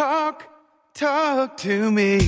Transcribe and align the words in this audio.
Talk, 0.00 0.48
talk 0.94 1.58
to 1.58 1.90
me. 1.90 2.20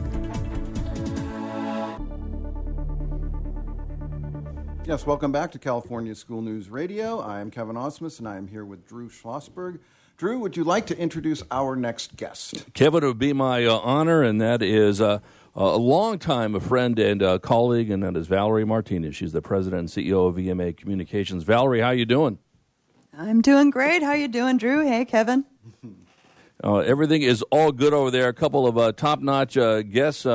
Yes, 4.87 5.07
welcome 5.07 5.33
back 5.33 5.51
to 5.53 5.59
California 5.59 6.15
School 6.15 6.43
News 6.43 6.69
Radio. 6.69 7.21
I 7.21 7.41
am 7.41 7.51
Kevin 7.51 7.77
Osmus, 7.77 8.19
and 8.19 8.29
I 8.29 8.37
am 8.37 8.47
here 8.47 8.67
with 8.67 8.87
Drew 8.87 9.09
Schlossberg. 9.09 9.79
Drew, 10.21 10.39
would 10.41 10.55
you 10.55 10.65
like 10.65 10.85
to 10.89 10.99
introduce 10.99 11.43
our 11.51 11.75
next 11.75 12.15
guest? 12.15 12.67
Kevin, 12.75 13.03
it 13.03 13.07
would 13.07 13.19
be 13.19 13.33
my 13.33 13.65
uh, 13.65 13.79
honor, 13.79 14.23
and 14.23 14.39
that 14.39 14.61
is 14.61 15.01
uh, 15.01 15.21
a 15.55 15.79
longtime 15.79 16.55
a 16.55 16.61
friend 16.61 16.99
and 16.99 17.23
uh, 17.23 17.39
colleague, 17.39 17.91
and 17.91 18.03
that 18.03 18.15
is 18.19 18.27
Valerie 18.27 18.67
Martinez. 18.67 19.17
She's 19.17 19.33
the 19.33 19.41
president 19.41 19.81
and 19.81 19.89
CEO 19.89 20.29
of 20.29 20.35
VMA 20.35 20.77
Communications. 20.77 21.45
Valerie, 21.45 21.81
how 21.81 21.89
you 21.89 22.05
doing? 22.05 22.39
I'm 23.17 23.41
doing 23.41 23.71
great. 23.71 24.03
How 24.03 24.13
you 24.13 24.29
doing, 24.29 24.59
Drew? 24.59 24.87
Hey, 24.87 25.07
Kevin. 25.07 25.47
Uh, 26.63 26.77
everything 26.81 27.23
is 27.23 27.41
all 27.51 27.73
good 27.73 27.95
over 27.95 28.11
there. 28.11 28.29
A 28.29 28.35
couple 28.35 28.67
of 28.67 28.77
uh, 28.77 28.93
top-notch 28.93 29.57
uh, 29.57 29.81
guests 29.81 30.27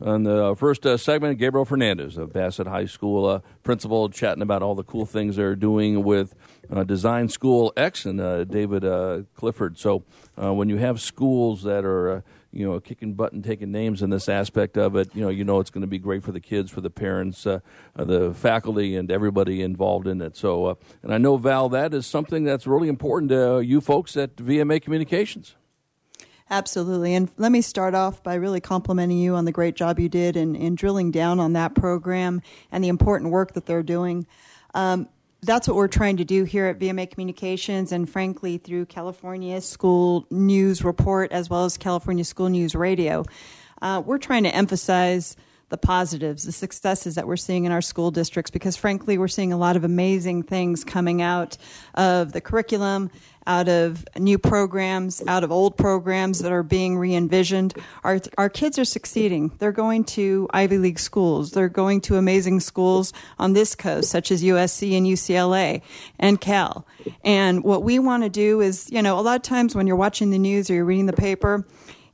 on 0.00 0.22
the 0.22 0.54
first 0.56 0.86
uh, 0.86 0.96
segment, 0.96 1.38
Gabriel 1.38 1.64
Fernandez 1.64 2.16
of 2.16 2.32
Bassett 2.32 2.66
High 2.66 2.84
School 2.84 3.26
uh, 3.26 3.40
principal, 3.62 4.08
chatting 4.08 4.42
about 4.42 4.62
all 4.62 4.74
the 4.74 4.84
cool 4.84 5.06
things 5.06 5.36
they're 5.36 5.56
doing 5.56 6.04
with 6.04 6.34
uh, 6.70 6.84
Design 6.84 7.28
School 7.28 7.72
X 7.76 8.04
and 8.04 8.20
uh, 8.20 8.44
David 8.44 8.84
uh, 8.84 9.22
Clifford. 9.34 9.78
So 9.78 10.04
uh, 10.40 10.54
when 10.54 10.68
you 10.68 10.76
have 10.76 11.00
schools 11.00 11.64
that 11.64 11.84
are 11.84 12.22
you 12.52 12.66
know 12.66 12.80
kicking 12.80 13.14
butt 13.14 13.32
and 13.32 13.44
taking 13.44 13.72
names 13.72 14.00
in 14.00 14.10
this 14.10 14.28
aspect 14.28 14.78
of 14.78 14.94
it, 14.96 15.14
you 15.14 15.22
know 15.22 15.30
you 15.30 15.44
know 15.44 15.58
it's 15.58 15.70
going 15.70 15.82
to 15.82 15.88
be 15.88 15.98
great 15.98 16.22
for 16.22 16.32
the 16.32 16.40
kids, 16.40 16.70
for 16.70 16.80
the 16.80 16.90
parents, 16.90 17.42
the 17.42 18.34
faculty, 18.36 18.96
and 18.96 19.10
everybody 19.10 19.62
involved 19.62 20.06
in 20.06 20.22
it. 20.22 20.36
So 20.36 20.78
and 21.02 21.12
I 21.12 21.18
know 21.18 21.36
Val, 21.36 21.68
that 21.70 21.92
is 21.92 22.06
something 22.06 22.44
that's 22.44 22.66
really 22.66 22.88
important 22.88 23.30
to 23.30 23.60
you 23.60 23.80
folks 23.80 24.16
at 24.16 24.36
VMA 24.36 24.80
Communications. 24.80 25.56
Absolutely. 26.50 27.14
And 27.14 27.30
let 27.36 27.52
me 27.52 27.60
start 27.60 27.94
off 27.94 28.22
by 28.22 28.34
really 28.34 28.60
complimenting 28.60 29.18
you 29.18 29.34
on 29.34 29.44
the 29.44 29.52
great 29.52 29.76
job 29.76 29.98
you 29.98 30.08
did 30.08 30.36
in, 30.36 30.56
in 30.56 30.74
drilling 30.74 31.10
down 31.10 31.40
on 31.40 31.52
that 31.52 31.74
program 31.74 32.40
and 32.72 32.82
the 32.82 32.88
important 32.88 33.30
work 33.30 33.52
that 33.52 33.66
they're 33.66 33.82
doing. 33.82 34.26
Um, 34.74 35.08
that's 35.42 35.68
what 35.68 35.76
we're 35.76 35.88
trying 35.88 36.16
to 36.16 36.24
do 36.24 36.44
here 36.44 36.66
at 36.66 36.78
VMA 36.78 37.10
Communications 37.10 37.92
and 37.92 38.08
frankly 38.08 38.58
through 38.58 38.86
California 38.86 39.60
School 39.60 40.26
News 40.30 40.82
Report 40.82 41.30
as 41.32 41.48
well 41.48 41.64
as 41.64 41.76
California 41.76 42.24
School 42.24 42.48
News 42.48 42.74
Radio. 42.74 43.24
Uh, 43.80 44.02
we're 44.04 44.18
trying 44.18 44.42
to 44.44 44.54
emphasize 44.54 45.36
the 45.68 45.78
positives, 45.78 46.44
the 46.44 46.52
successes 46.52 47.14
that 47.16 47.26
we're 47.26 47.36
seeing 47.36 47.64
in 47.64 47.72
our 47.72 47.82
school 47.82 48.10
districts, 48.10 48.50
because 48.50 48.76
frankly, 48.76 49.18
we're 49.18 49.28
seeing 49.28 49.52
a 49.52 49.58
lot 49.58 49.76
of 49.76 49.84
amazing 49.84 50.42
things 50.42 50.84
coming 50.84 51.22
out 51.22 51.56
of 51.94 52.32
the 52.32 52.40
curriculum 52.40 53.10
out 53.48 53.68
of 53.68 54.06
new 54.16 54.38
programs, 54.38 55.22
out 55.26 55.42
of 55.42 55.50
old 55.50 55.76
programs 55.76 56.40
that 56.40 56.52
are 56.52 56.62
being 56.62 56.98
re 56.98 57.14
envisioned. 57.14 57.74
Our, 58.04 58.20
our 58.36 58.50
kids 58.50 58.78
are 58.78 58.84
succeeding. 58.84 59.50
They're 59.58 59.72
going 59.72 60.04
to 60.04 60.48
Ivy 60.52 60.78
League 60.78 61.00
schools, 61.00 61.52
they're 61.52 61.70
going 61.70 62.02
to 62.02 62.16
amazing 62.16 62.60
schools 62.60 63.12
on 63.38 63.54
this 63.54 63.74
coast, 63.74 64.10
such 64.10 64.30
as 64.30 64.44
USC 64.44 64.96
and 64.96 65.06
UCLA 65.06 65.80
and 66.18 66.40
Cal. 66.40 66.86
And 67.24 67.64
what 67.64 67.82
we 67.82 67.98
want 67.98 68.22
to 68.22 68.28
do 68.28 68.60
is, 68.60 68.90
you 68.92 69.00
know, 69.00 69.18
a 69.18 69.22
lot 69.22 69.36
of 69.36 69.42
times 69.42 69.74
when 69.74 69.86
you're 69.86 69.96
watching 69.96 70.30
the 70.30 70.38
news 70.38 70.68
or 70.68 70.74
you're 70.74 70.84
reading 70.84 71.06
the 71.06 71.14
paper, 71.14 71.66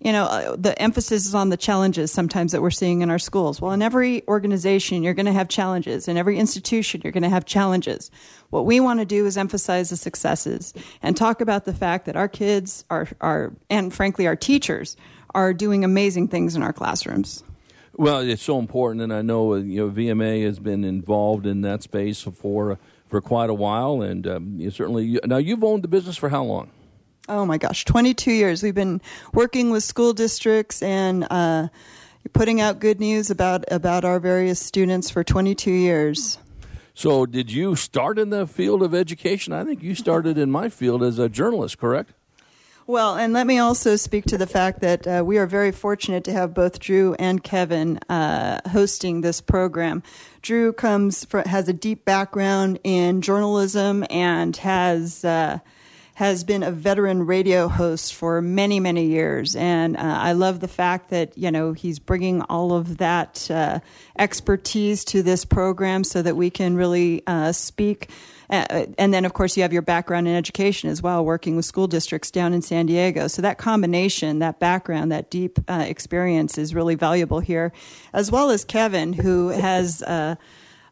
you 0.05 0.13
know, 0.13 0.25
uh, 0.25 0.55
the 0.57 0.81
emphasis 0.81 1.25
is 1.25 1.35
on 1.35 1.49
the 1.49 1.57
challenges 1.57 2.13
sometimes 2.13 2.53
that 2.53 2.61
we're 2.61 2.71
seeing 2.71 3.01
in 3.01 3.09
our 3.09 3.19
schools. 3.19 3.61
Well, 3.61 3.73
in 3.73 3.81
every 3.81 4.23
organization, 4.29 5.03
you're 5.03 5.15
going 5.15 5.25
to 5.27 5.33
have 5.33 5.49
challenges. 5.49 6.09
In 6.09 6.19
every 6.19 6.39
institution, 6.39 7.01
you're 7.03 7.13
going 7.13 7.23
to 7.23 7.31
have 7.31 7.47
challenges. 7.47 8.11
What 8.51 8.67
we 8.67 8.81
want 8.81 9.01
to 9.01 9.07
do 9.07 9.25
is 9.25 9.39
emphasize 9.39 9.89
the 9.89 9.97
successes 9.97 10.75
and 11.03 11.17
talk 11.17 11.41
about 11.41 11.65
the 11.65 11.73
fact 11.73 12.05
that 12.05 12.17
our 12.17 12.29
kids 12.29 12.85
are, 12.91 13.09
are 13.23 13.55
and 13.71 13.95
frankly, 13.95 14.27
our 14.27 14.37
teachers 14.37 14.95
are 15.35 15.55
doing 15.55 15.85
amazing 15.85 16.29
things 16.29 16.55
in 16.55 16.63
our 16.63 16.75
classrooms. 16.75 17.43
Well, 17.97 18.19
it's 18.19 18.43
so 18.43 18.59
important, 18.59 19.03
and 19.03 19.13
I 19.13 19.23
know 19.23 19.55
uh, 19.55 19.59
you 19.59 19.87
know 19.87 19.91
VMA 19.91 20.45
has 20.45 20.59
been 20.59 20.85
involved 20.85 21.47
in 21.47 21.63
that 21.63 21.83
space 21.83 22.21
for 22.21 22.79
for 23.07 23.21
quite 23.21 23.51
a 23.51 23.55
while, 23.55 24.03
and 24.03 24.27
um, 24.27 24.71
certainly 24.71 25.19
now 25.25 25.37
you've 25.37 25.63
owned 25.63 25.85
the 25.85 25.89
business 25.89 26.17
for 26.17 26.29
how 26.29 26.43
long? 26.43 26.71
Oh 27.29 27.47
my 27.47 27.57
gosh, 27.57 27.85
22 27.87 28.33
years. 28.33 28.63
We've 28.63 28.75
been 28.75 29.01
working 29.33 29.71
with 29.71 29.83
school 29.83 30.13
districts 30.13 30.83
and 30.83 31.27
uh, 31.31 31.69
putting 32.35 32.61
out 32.61 32.81
good 32.81 33.01
news 33.01 33.31
about, 33.31 33.65
about 33.71 34.05
our 34.05 34.21
various 34.21 34.61
students 34.61 35.09
for 35.09 35.25
22 35.25 35.71
years. 35.71 36.39
So, 36.93 37.27
did 37.27 37.51
you 37.51 37.77
start 37.77 38.19
in 38.19 38.31
the 38.31 38.47
field 38.47 38.83
of 38.83 38.95
education? 38.95 39.53
I 39.53 39.65
think 39.65 39.83
you 39.83 39.95
started 39.95 40.39
in 40.39 40.51
my 40.51 40.69
field 40.69 41.03
as 41.03 41.19
a 41.19 41.29
journalist, 41.29 41.79
correct? 41.79 42.13
Well, 42.87 43.17
and 43.17 43.33
let 43.33 43.47
me 43.47 43.59
also 43.59 43.97
speak 43.97 44.27
to 44.27 44.37
the 44.37 44.47
fact 44.47 44.81
that 44.81 45.07
uh, 45.07 45.23
we 45.25 45.39
are 45.39 45.47
very 45.47 45.73
fortunate 45.73 46.23
to 46.25 46.33
have 46.33 46.53
both 46.53 46.79
Drew 46.79 47.15
and 47.19 47.43
Kevin 47.43 47.99
uh, 48.11 48.61
hosting 48.69 49.23
this 49.23 49.41
program. 49.41 50.03
Drew 50.43 50.75
comes 50.75 51.25
for, 51.25 51.43
has 51.49 51.67
a 51.67 51.73
deep 51.73 52.05
background 52.05 52.79
in 52.85 53.23
journalism 53.23 54.05
and 54.11 54.55
has 54.59 55.25
uh, 55.25 55.61
has 56.15 56.45
been 56.45 56.63
a 56.63 56.71
veteran 56.71 57.27
radio 57.27 57.67
host 57.67 58.15
for 58.15 58.41
many, 58.41 58.79
many 58.79 59.07
years. 59.07 59.57
And 59.57 59.97
uh, 59.97 60.01
I 60.01 60.33
love 60.33 60.61
the 60.61 60.69
fact 60.69 61.11
that, 61.11 61.37
you 61.37 61.51
know, 61.51 61.73
he's 61.73 61.99
bringing 61.99 62.41
all 62.43 62.73
of 62.73 62.99
that 62.99 63.51
uh, 63.51 63.81
expertise 64.17 65.05
to 65.07 65.25
this 65.25 65.45
program 65.45 66.05
so 66.05 66.23
that 66.23 66.37
we 66.37 66.51
can 66.51 66.77
really 66.77 67.25
uh, 67.27 67.51
speak. 67.51 68.11
Uh, 68.49 68.87
and 68.97 69.13
then, 69.13 69.25
of 69.25 69.33
course, 69.33 69.57
you 69.57 69.63
have 69.63 69.73
your 69.73 69.83
background 69.83 70.29
in 70.29 70.37
education 70.37 70.89
as 70.89 71.03
well, 71.03 71.25
working 71.25 71.57
with 71.57 71.65
school 71.65 71.89
districts 71.89 72.31
down 72.31 72.53
in 72.53 72.63
San 72.63 72.87
Diego. 72.87 73.27
So 73.27 73.43
that 73.43 73.59
combination, 73.59 74.39
that 74.39 74.61
background, 74.61 75.11
that 75.11 75.31
deep 75.31 75.59
uh, 75.69 75.85
experience 75.85 76.59
is 76.59 76.77
really 76.77 76.95
valuable 76.95 77.41
here, 77.41 77.73
as 78.13 78.31
well 78.31 78.51
as 78.51 78.65
Kevin, 78.65 79.15
who 79.15 79.49
has 79.49 80.01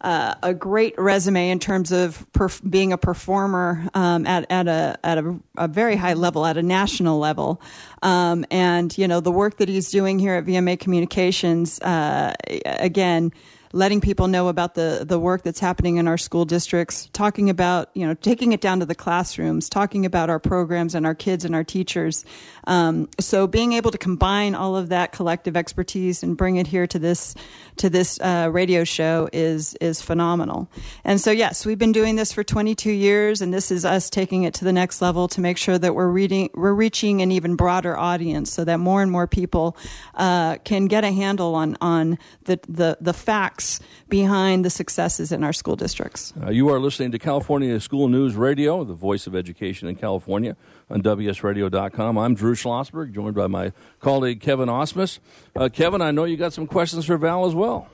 uh, 0.03 0.35
a 0.43 0.53
great 0.53 0.99
resume 0.99 1.51
in 1.51 1.59
terms 1.59 1.93
of 1.93 2.27
perf- 2.33 2.69
being 2.69 2.93
a 2.93 2.99
performer 2.99 3.89
um, 3.95 4.27
at, 4.27 4.45
at, 4.51 4.67
a, 4.67 4.99
at 5.05 5.19
a, 5.19 5.39
a, 5.57 5.69
very 5.69 5.95
high 5.95 6.15
level, 6.15 6.45
at 6.45 6.57
a 6.57 6.63
national 6.63 7.19
level. 7.19 7.63
Um, 8.03 8.45
and, 8.51 8.97
you 8.99 9.07
know, 9.07 9.21
the 9.21 9.31
work 9.31 9.59
that 9.59 9.69
he's 9.69 9.91
doing 9.91 10.19
here 10.19 10.35
at 10.35 10.45
VMA 10.45 10.81
Communications, 10.81 11.81
uh, 11.81 12.35
again, 12.65 13.33
letting 13.73 14.01
people 14.01 14.29
know 14.29 14.49
about 14.49 14.75
the, 14.75 15.05
the 15.07 15.19
work 15.19 15.43
that's 15.43 15.59
happening 15.59 15.97
in 15.97 16.07
our 16.07 16.19
school 16.19 16.45
districts, 16.45 17.09
talking 17.13 17.49
about, 17.49 17.91
you 17.95 18.07
know, 18.07 18.15
taking 18.15 18.53
it 18.53 18.61
down 18.61 18.81
to 18.81 18.87
the 18.87 18.95
classrooms, 18.95 19.69
talking 19.69 20.05
about 20.05 20.29
our 20.29 20.39
programs 20.39 20.95
and 20.95 21.07
our 21.07 21.15
kids 21.15 21.45
and 21.45 21.55
our 21.55 21.65
teachers. 21.65 22.25
Um, 22.67 23.09
so 23.19 23.47
being 23.47 23.73
able 23.73 23.91
to 23.91 23.99
combine 23.99 24.55
all 24.55 24.77
of 24.77 24.91
that 24.91 25.13
collective 25.13 25.57
expertise 25.57 26.23
and 26.23 26.37
bring 26.37 26.57
it 26.57 26.67
here 26.67 26.87
to 26.87 26.99
this 26.99 27.35
to 27.77 27.91
this 27.91 28.21
uh, 28.21 28.49
radio 28.53 28.85
show 28.85 29.29
is 29.33 29.75
is 29.81 30.03
phenomenal. 30.03 30.69
And 31.05 31.21
so 31.21 31.31
yes, 31.31 31.65
we've 31.65 31.79
been 31.79 31.93
doing 31.93 32.17
this 32.17 32.33
for 32.33 32.45
22 32.45 32.91
years, 32.91 33.41
and 33.41 33.53
this 33.53 33.71
is 33.71 33.85
us 33.85 34.11
taking 34.11 34.43
it 34.45 34.55
to 34.55 34.65
the 34.65 34.73
next 34.73 35.01
level 35.03 35.29
to 35.29 35.41
make 35.41 35.57
sure 35.57 35.79
that 35.79 35.95
we're 35.95 36.09
reading 36.09 36.51
we're 36.55 36.75
reaching 36.75 37.23
an 37.23 37.33
even 37.33 37.57
broader 37.57 37.97
audience, 37.97 38.53
so 38.53 38.65
that 38.65 38.79
more 38.79 39.03
and 39.03 39.11
more 39.11 39.27
people 39.27 39.77
uh, 40.15 40.57
can 40.59 40.87
get 40.87 41.05
a 41.05 41.13
handle 41.13 41.55
on 41.55 41.77
on 41.81 42.19
the 42.45 42.61
the, 42.69 42.99
the 43.01 43.13
facts 43.13 43.81
behind 44.09 44.65
the 44.65 44.71
successes 44.71 45.33
in 45.33 45.43
our 45.43 45.53
school 45.53 45.77
districts. 45.77 46.33
Uh, 46.43 46.51
you 46.51 46.69
are 46.69 46.79
listening 46.79 47.11
to 47.13 47.19
California 47.19 47.79
School 47.81 48.09
News 48.09 48.37
Radio, 48.37 48.85
the 48.85 48.95
voice 48.95 49.27
of 49.27 49.35
education 49.35 49.89
in 49.89 49.97
California 49.97 50.57
on 50.93 51.03
WSRadio.com. 51.03 52.19
I'm 52.19 52.35
Drew 52.35 52.55
Schlossberg, 52.55 53.13
joined 53.13 53.35
by 53.35 53.47
my 53.47 53.73
colleague 53.99 54.41
Kevin 54.41 54.69
Osmus. 54.69 55.19
Uh, 55.57 55.71
Kevin, 55.73 56.03
I 56.03 56.11
know 56.11 56.25
you 56.25 56.37
got 56.37 56.53
some 56.53 56.67
questions 56.67 57.07
for 57.07 57.17
Val 57.17 57.47
as 57.47 57.55
well. 57.55 57.89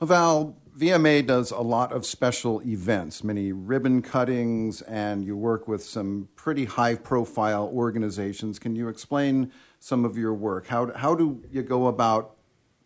Val, 0.00 0.56
VMA 0.76 1.24
does 1.24 1.52
a 1.52 1.60
lot 1.60 1.92
of 1.92 2.04
special 2.04 2.60
events, 2.62 3.22
many 3.22 3.52
ribbon 3.52 4.02
cuttings, 4.02 4.82
and 4.82 5.24
you 5.24 5.36
work 5.36 5.68
with 5.68 5.84
some 5.84 6.28
pretty 6.34 6.64
high 6.64 6.96
profile 6.96 7.70
organizations. 7.72 8.58
Can 8.58 8.74
you 8.74 8.88
explain 8.88 9.52
some 9.78 10.04
of 10.04 10.18
your 10.18 10.34
work? 10.34 10.66
How, 10.66 10.92
how 10.96 11.14
do 11.14 11.40
you 11.52 11.62
go 11.62 11.86
about 11.86 12.34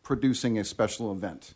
producing 0.02 0.58
a 0.58 0.64
special 0.64 1.10
event, 1.10 1.54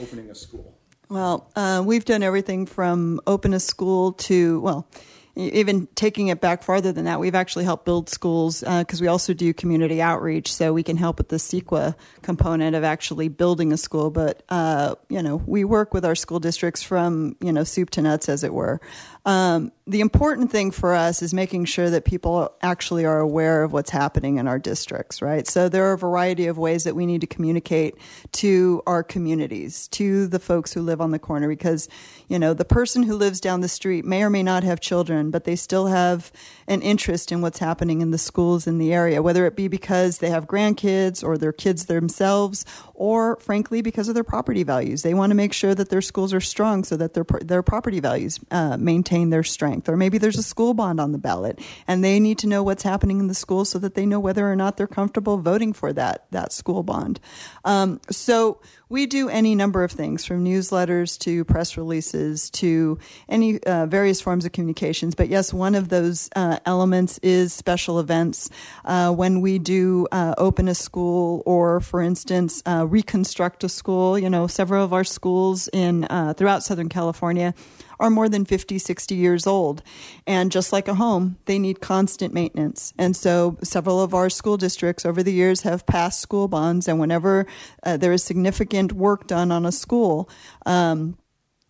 opening 0.00 0.28
a 0.30 0.34
school? 0.34 0.76
Well, 1.08 1.50
uh, 1.56 1.82
we've 1.84 2.04
done 2.04 2.22
everything 2.22 2.66
from 2.66 3.20
open 3.26 3.54
a 3.54 3.60
school 3.60 4.12
to, 4.12 4.60
well, 4.60 4.88
even 5.34 5.86
taking 5.94 6.28
it 6.28 6.40
back 6.40 6.62
farther 6.62 6.92
than 6.92 7.06
that, 7.06 7.18
we've 7.18 7.34
actually 7.34 7.64
helped 7.64 7.84
build 7.84 8.10
schools 8.10 8.60
because 8.60 9.00
uh, 9.00 9.02
we 9.02 9.08
also 9.08 9.32
do 9.32 9.54
community 9.54 10.02
outreach, 10.02 10.52
so 10.52 10.72
we 10.72 10.82
can 10.82 10.96
help 10.96 11.18
with 11.18 11.28
the 11.28 11.36
CEQA 11.36 11.94
component 12.22 12.76
of 12.76 12.84
actually 12.84 13.28
building 13.28 13.72
a 13.72 13.76
school. 13.76 14.10
But 14.10 14.42
uh, 14.48 14.96
you 15.08 15.22
know, 15.22 15.36
we 15.36 15.64
work 15.64 15.94
with 15.94 16.04
our 16.04 16.14
school 16.14 16.38
districts 16.38 16.82
from 16.82 17.36
you 17.40 17.52
know 17.52 17.64
soup 17.64 17.90
to 17.90 18.02
nuts, 18.02 18.28
as 18.28 18.44
it 18.44 18.52
were. 18.52 18.80
Um, 19.24 19.70
the 19.86 20.00
important 20.00 20.50
thing 20.50 20.70
for 20.70 20.94
us 20.94 21.22
is 21.22 21.32
making 21.32 21.64
sure 21.66 21.90
that 21.90 22.04
people 22.04 22.52
actually 22.60 23.04
are 23.04 23.18
aware 23.18 23.62
of 23.62 23.72
what's 23.72 23.90
happening 23.90 24.38
in 24.38 24.48
our 24.48 24.58
districts, 24.58 25.22
right? 25.22 25.46
So 25.46 25.68
there 25.68 25.84
are 25.86 25.92
a 25.92 25.98
variety 25.98 26.46
of 26.46 26.58
ways 26.58 26.84
that 26.84 26.96
we 26.96 27.06
need 27.06 27.20
to 27.20 27.26
communicate 27.26 27.96
to 28.32 28.82
our 28.86 29.02
communities, 29.02 29.88
to 29.88 30.26
the 30.26 30.38
folks 30.38 30.72
who 30.72 30.82
live 30.82 31.00
on 31.00 31.12
the 31.12 31.18
corner, 31.18 31.48
because, 31.48 31.88
you 32.28 32.38
know, 32.38 32.54
the 32.54 32.64
person 32.64 33.04
who 33.04 33.14
lives 33.14 33.40
down 33.40 33.60
the 33.60 33.68
street 33.68 34.04
may 34.04 34.22
or 34.22 34.30
may 34.30 34.42
not 34.42 34.64
have 34.64 34.80
children, 34.80 35.30
but 35.30 35.44
they 35.44 35.56
still 35.56 35.86
have 35.86 36.32
an 36.66 36.82
interest 36.82 37.30
in 37.30 37.40
what's 37.40 37.58
happening 37.58 38.00
in 38.00 38.10
the 38.12 38.18
schools 38.18 38.66
in 38.66 38.78
the 38.78 38.92
area, 38.92 39.22
whether 39.22 39.46
it 39.46 39.56
be 39.56 39.68
because 39.68 40.18
they 40.18 40.30
have 40.30 40.46
grandkids 40.46 41.22
or 41.22 41.38
their 41.38 41.52
kids 41.52 41.86
themselves, 41.86 42.64
or 43.02 43.34
frankly, 43.40 43.82
because 43.82 44.08
of 44.08 44.14
their 44.14 44.22
property 44.22 44.62
values. 44.62 45.02
They 45.02 45.12
want 45.12 45.32
to 45.32 45.34
make 45.34 45.52
sure 45.52 45.74
that 45.74 45.88
their 45.88 46.00
schools 46.00 46.32
are 46.32 46.40
strong 46.40 46.84
so 46.84 46.96
that 46.98 47.14
their, 47.14 47.24
their 47.40 47.60
property 47.60 47.98
values 47.98 48.38
uh, 48.52 48.76
maintain 48.76 49.30
their 49.30 49.42
strength 49.42 49.88
or 49.88 49.96
maybe 49.96 50.18
there's 50.18 50.38
a 50.38 50.42
school 50.42 50.72
bond 50.72 51.00
on 51.00 51.10
the 51.10 51.18
ballot, 51.18 51.58
and 51.88 52.04
they 52.04 52.20
need 52.20 52.38
to 52.38 52.46
know 52.46 52.62
what's 52.62 52.84
happening 52.84 53.18
in 53.18 53.26
the 53.26 53.34
school 53.34 53.64
so 53.64 53.80
that 53.80 53.96
they 53.96 54.06
know 54.06 54.20
whether 54.20 54.48
or 54.48 54.54
not 54.54 54.76
they're 54.76 54.86
comfortable 54.86 55.38
voting 55.38 55.72
for 55.72 55.92
that 55.92 56.26
that 56.30 56.52
school 56.52 56.84
bond. 56.84 57.18
Um, 57.64 58.00
so 58.08 58.60
we 58.92 59.06
do 59.06 59.30
any 59.30 59.54
number 59.54 59.82
of 59.82 59.90
things 59.90 60.22
from 60.26 60.44
newsletters 60.44 61.18
to 61.20 61.46
press 61.46 61.78
releases 61.78 62.50
to 62.50 62.98
any 63.26 63.58
uh, 63.60 63.86
various 63.86 64.20
forms 64.20 64.44
of 64.44 64.52
communications. 64.52 65.14
But 65.14 65.30
yes, 65.30 65.50
one 65.50 65.74
of 65.74 65.88
those 65.88 66.28
uh, 66.36 66.58
elements 66.66 67.18
is 67.22 67.54
special 67.54 67.98
events. 67.98 68.50
Uh, 68.84 69.10
when 69.10 69.40
we 69.40 69.58
do 69.58 70.06
uh, 70.12 70.34
open 70.36 70.68
a 70.68 70.74
school 70.74 71.42
or, 71.46 71.80
for 71.80 72.02
instance, 72.02 72.62
uh, 72.66 72.86
reconstruct 72.86 73.64
a 73.64 73.68
school, 73.70 74.18
you 74.18 74.28
know, 74.28 74.46
several 74.46 74.84
of 74.84 74.92
our 74.92 75.04
schools 75.04 75.68
in 75.72 76.04
uh, 76.04 76.34
throughout 76.34 76.62
Southern 76.62 76.90
California 76.90 77.54
are 78.02 78.10
more 78.10 78.28
than 78.28 78.44
50, 78.44 78.78
60 78.78 79.14
years 79.14 79.46
old. 79.46 79.82
And 80.26 80.50
just 80.50 80.72
like 80.72 80.88
a 80.88 80.94
home, 80.94 81.36
they 81.46 81.58
need 81.58 81.80
constant 81.80 82.34
maintenance. 82.34 82.92
And 82.98 83.16
so 83.16 83.56
several 83.62 84.02
of 84.02 84.12
our 84.12 84.28
school 84.28 84.56
districts 84.56 85.06
over 85.06 85.22
the 85.22 85.32
years 85.32 85.62
have 85.62 85.86
passed 85.86 86.20
school 86.20 86.48
bonds. 86.48 86.88
And 86.88 86.98
whenever 86.98 87.46
uh, 87.84 87.96
there 87.96 88.12
is 88.12 88.24
significant 88.24 88.92
work 88.92 89.28
done 89.28 89.52
on 89.52 89.64
a 89.64 89.70
school, 89.70 90.28
um, 90.66 91.16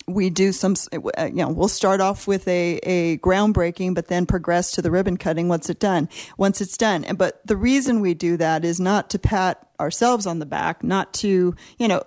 we 0.08 0.30
do 0.30 0.52
some, 0.52 0.74
uh, 0.92 1.26
you 1.26 1.36
know, 1.36 1.50
we'll 1.50 1.68
start 1.68 2.00
off 2.00 2.26
with 2.26 2.48
a, 2.48 2.78
a 2.82 3.18
groundbreaking, 3.18 3.94
but 3.94 4.08
then 4.08 4.26
progress 4.26 4.72
to 4.72 4.82
the 4.82 4.90
ribbon 4.90 5.16
cutting 5.16 5.48
once 5.48 5.68
it's 5.70 5.78
done. 5.78 6.08
Once 6.38 6.60
it's 6.60 6.76
done, 6.76 7.04
but 7.16 7.46
the 7.46 7.56
reason 7.56 8.00
we 8.00 8.14
do 8.14 8.36
that 8.38 8.64
is 8.64 8.80
not 8.80 9.10
to 9.10 9.18
pat 9.18 9.68
ourselves 9.82 10.26
on 10.26 10.38
the 10.38 10.46
back, 10.46 10.82
not 10.82 11.12
to, 11.14 11.54
you 11.78 11.88
know, 11.88 12.02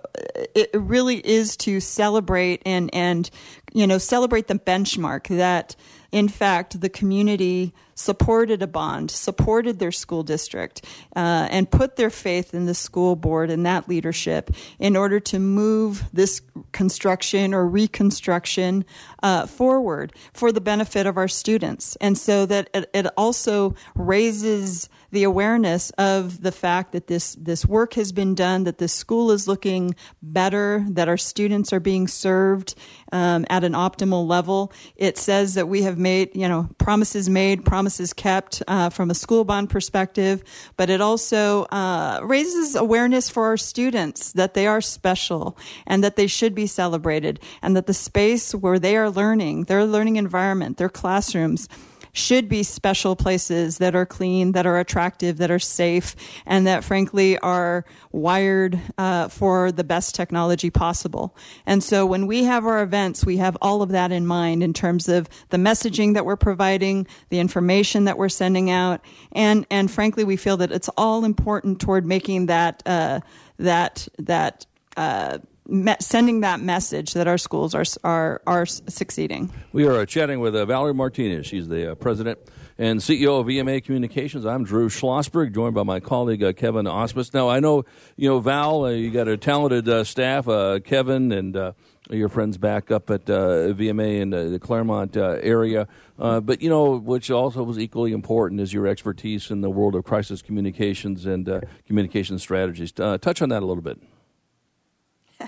it 0.54 0.70
really 0.74 1.18
is 1.18 1.56
to 1.58 1.78
celebrate 1.80 2.62
and 2.66 2.92
and 2.92 3.30
you 3.72 3.86
know 3.86 3.98
celebrate 3.98 4.48
the 4.48 4.54
benchmark 4.54 5.28
that 5.28 5.76
in 6.12 6.28
fact, 6.28 6.80
the 6.80 6.88
community 6.88 7.74
supported 7.94 8.62
a 8.62 8.66
bond, 8.66 9.10
supported 9.10 9.78
their 9.78 9.92
school 9.92 10.22
district, 10.22 10.82
uh, 11.14 11.48
and 11.50 11.70
put 11.70 11.96
their 11.96 12.10
faith 12.10 12.54
in 12.54 12.64
the 12.64 12.74
school 12.74 13.16
board 13.16 13.50
and 13.50 13.66
that 13.66 13.88
leadership 13.88 14.50
in 14.78 14.96
order 14.96 15.18
to 15.20 15.38
move 15.38 16.04
this 16.12 16.40
construction 16.72 17.52
or 17.52 17.66
reconstruction 17.66 18.84
uh, 19.22 19.46
forward 19.46 20.12
for 20.32 20.52
the 20.52 20.60
benefit 20.60 21.06
of 21.06 21.16
our 21.16 21.28
students. 21.28 21.96
And 21.96 22.16
so 22.16 22.46
that 22.46 22.70
it, 22.72 22.88
it 22.94 23.06
also 23.16 23.74
raises 23.94 24.88
the 25.16 25.22
awareness 25.22 25.88
of 25.92 26.42
the 26.42 26.52
fact 26.52 26.92
that 26.92 27.06
this, 27.06 27.36
this 27.36 27.64
work 27.64 27.94
has 27.94 28.12
been 28.12 28.34
done, 28.34 28.64
that 28.64 28.76
this 28.76 28.92
school 28.92 29.30
is 29.30 29.48
looking 29.48 29.94
better, 30.20 30.84
that 30.90 31.08
our 31.08 31.16
students 31.16 31.72
are 31.72 31.80
being 31.80 32.06
served 32.06 32.74
um, 33.12 33.46
at 33.48 33.64
an 33.64 33.72
optimal 33.72 34.28
level. 34.28 34.70
It 34.94 35.16
says 35.16 35.54
that 35.54 35.68
we 35.68 35.80
have 35.84 35.96
made, 35.96 36.36
you 36.36 36.46
know, 36.46 36.68
promises 36.76 37.30
made, 37.30 37.64
promises 37.64 38.12
kept 38.12 38.62
uh, 38.68 38.90
from 38.90 39.10
a 39.10 39.14
school 39.14 39.44
bond 39.44 39.70
perspective, 39.70 40.44
but 40.76 40.90
it 40.90 41.00
also 41.00 41.62
uh, 41.64 42.20
raises 42.22 42.74
awareness 42.74 43.30
for 43.30 43.46
our 43.46 43.56
students 43.56 44.32
that 44.32 44.52
they 44.52 44.66
are 44.66 44.82
special 44.82 45.56
and 45.86 46.04
that 46.04 46.16
they 46.16 46.26
should 46.26 46.54
be 46.54 46.66
celebrated 46.66 47.40
and 47.62 47.74
that 47.74 47.86
the 47.86 47.94
space 47.94 48.54
where 48.54 48.78
they 48.78 48.98
are 48.98 49.08
learning, 49.08 49.64
their 49.64 49.86
learning 49.86 50.16
environment, 50.16 50.76
their 50.76 50.90
classrooms, 50.90 51.70
should 52.16 52.48
be 52.48 52.62
special 52.62 53.14
places 53.14 53.78
that 53.78 53.94
are 53.94 54.06
clean, 54.06 54.52
that 54.52 54.66
are 54.66 54.78
attractive, 54.78 55.36
that 55.36 55.50
are 55.50 55.58
safe, 55.58 56.16
and 56.46 56.66
that 56.66 56.82
frankly 56.82 57.38
are 57.40 57.84
wired 58.10 58.80
uh, 58.96 59.28
for 59.28 59.70
the 59.70 59.84
best 59.84 60.14
technology 60.14 60.70
possible. 60.70 61.36
And 61.66 61.84
so 61.84 62.06
when 62.06 62.26
we 62.26 62.44
have 62.44 62.64
our 62.64 62.82
events, 62.82 63.26
we 63.26 63.36
have 63.36 63.56
all 63.60 63.82
of 63.82 63.90
that 63.90 64.12
in 64.12 64.26
mind 64.26 64.62
in 64.62 64.72
terms 64.72 65.08
of 65.08 65.28
the 65.50 65.58
messaging 65.58 66.14
that 66.14 66.24
we're 66.24 66.36
providing, 66.36 67.06
the 67.28 67.38
information 67.38 68.04
that 68.04 68.16
we're 68.16 68.30
sending 68.30 68.70
out, 68.70 69.00
and 69.32 69.66
and 69.70 69.90
frankly, 69.90 70.24
we 70.24 70.36
feel 70.36 70.56
that 70.56 70.72
it's 70.72 70.88
all 70.96 71.24
important 71.24 71.80
toward 71.80 72.06
making 72.06 72.46
that 72.46 72.82
uh, 72.86 73.20
that 73.58 74.08
that. 74.18 74.64
Uh, 74.96 75.38
me- 75.68 75.96
sending 76.00 76.40
that 76.40 76.60
message 76.60 77.14
that 77.14 77.26
our 77.26 77.38
schools 77.38 77.74
are 77.74 77.84
are 78.04 78.40
are 78.46 78.66
succeeding. 78.66 79.50
We 79.72 79.86
are 79.86 80.00
uh, 80.00 80.06
chatting 80.06 80.40
with 80.40 80.54
uh, 80.54 80.66
Valerie 80.66 80.94
Martinez. 80.94 81.46
She's 81.46 81.68
the 81.68 81.92
uh, 81.92 81.94
president 81.94 82.38
and 82.78 83.00
CEO 83.00 83.40
of 83.40 83.46
VMA 83.46 83.82
Communications. 83.84 84.44
I'm 84.44 84.64
Drew 84.64 84.88
Schlossberg, 84.88 85.54
joined 85.54 85.74
by 85.74 85.82
my 85.82 86.00
colleague 86.00 86.42
uh, 86.42 86.52
Kevin 86.52 86.86
Osmus. 86.86 87.32
Now 87.32 87.48
I 87.48 87.60
know 87.60 87.84
you 88.16 88.28
know 88.28 88.38
Val. 88.40 88.84
Uh, 88.84 88.90
you 88.90 89.10
got 89.10 89.28
a 89.28 89.36
talented 89.36 89.88
uh, 89.88 90.04
staff, 90.04 90.46
Kevin 90.84 91.32
and. 91.32 91.74
your 92.08 92.28
friends 92.28 92.56
back 92.56 92.92
up 92.92 93.10
at 93.10 93.24
VMA 93.24 94.20
in 94.20 94.30
the 94.30 94.60
Claremont 94.60 95.16
area, 95.16 95.88
but 96.16 96.62
you 96.62 96.70
know, 96.70 96.96
which 96.96 97.32
also 97.32 97.64
was 97.64 97.80
equally 97.80 98.12
important 98.12 98.60
is 98.60 98.72
your 98.72 98.86
expertise 98.86 99.50
in 99.50 99.60
the 99.60 99.70
world 99.70 99.96
of 99.96 100.04
crisis 100.04 100.40
communications 100.40 101.26
and 101.26 101.50
communication 101.88 102.38
strategies. 102.38 102.92
touch 102.92 103.42
on 103.42 103.48
that 103.48 103.64
a 103.64 103.66
little 103.66 103.82
bit. 103.82 103.98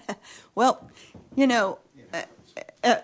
well, 0.54 0.90
you 1.34 1.46
know, 1.46 1.78
uh, 2.12 2.22
uh, 2.84 2.96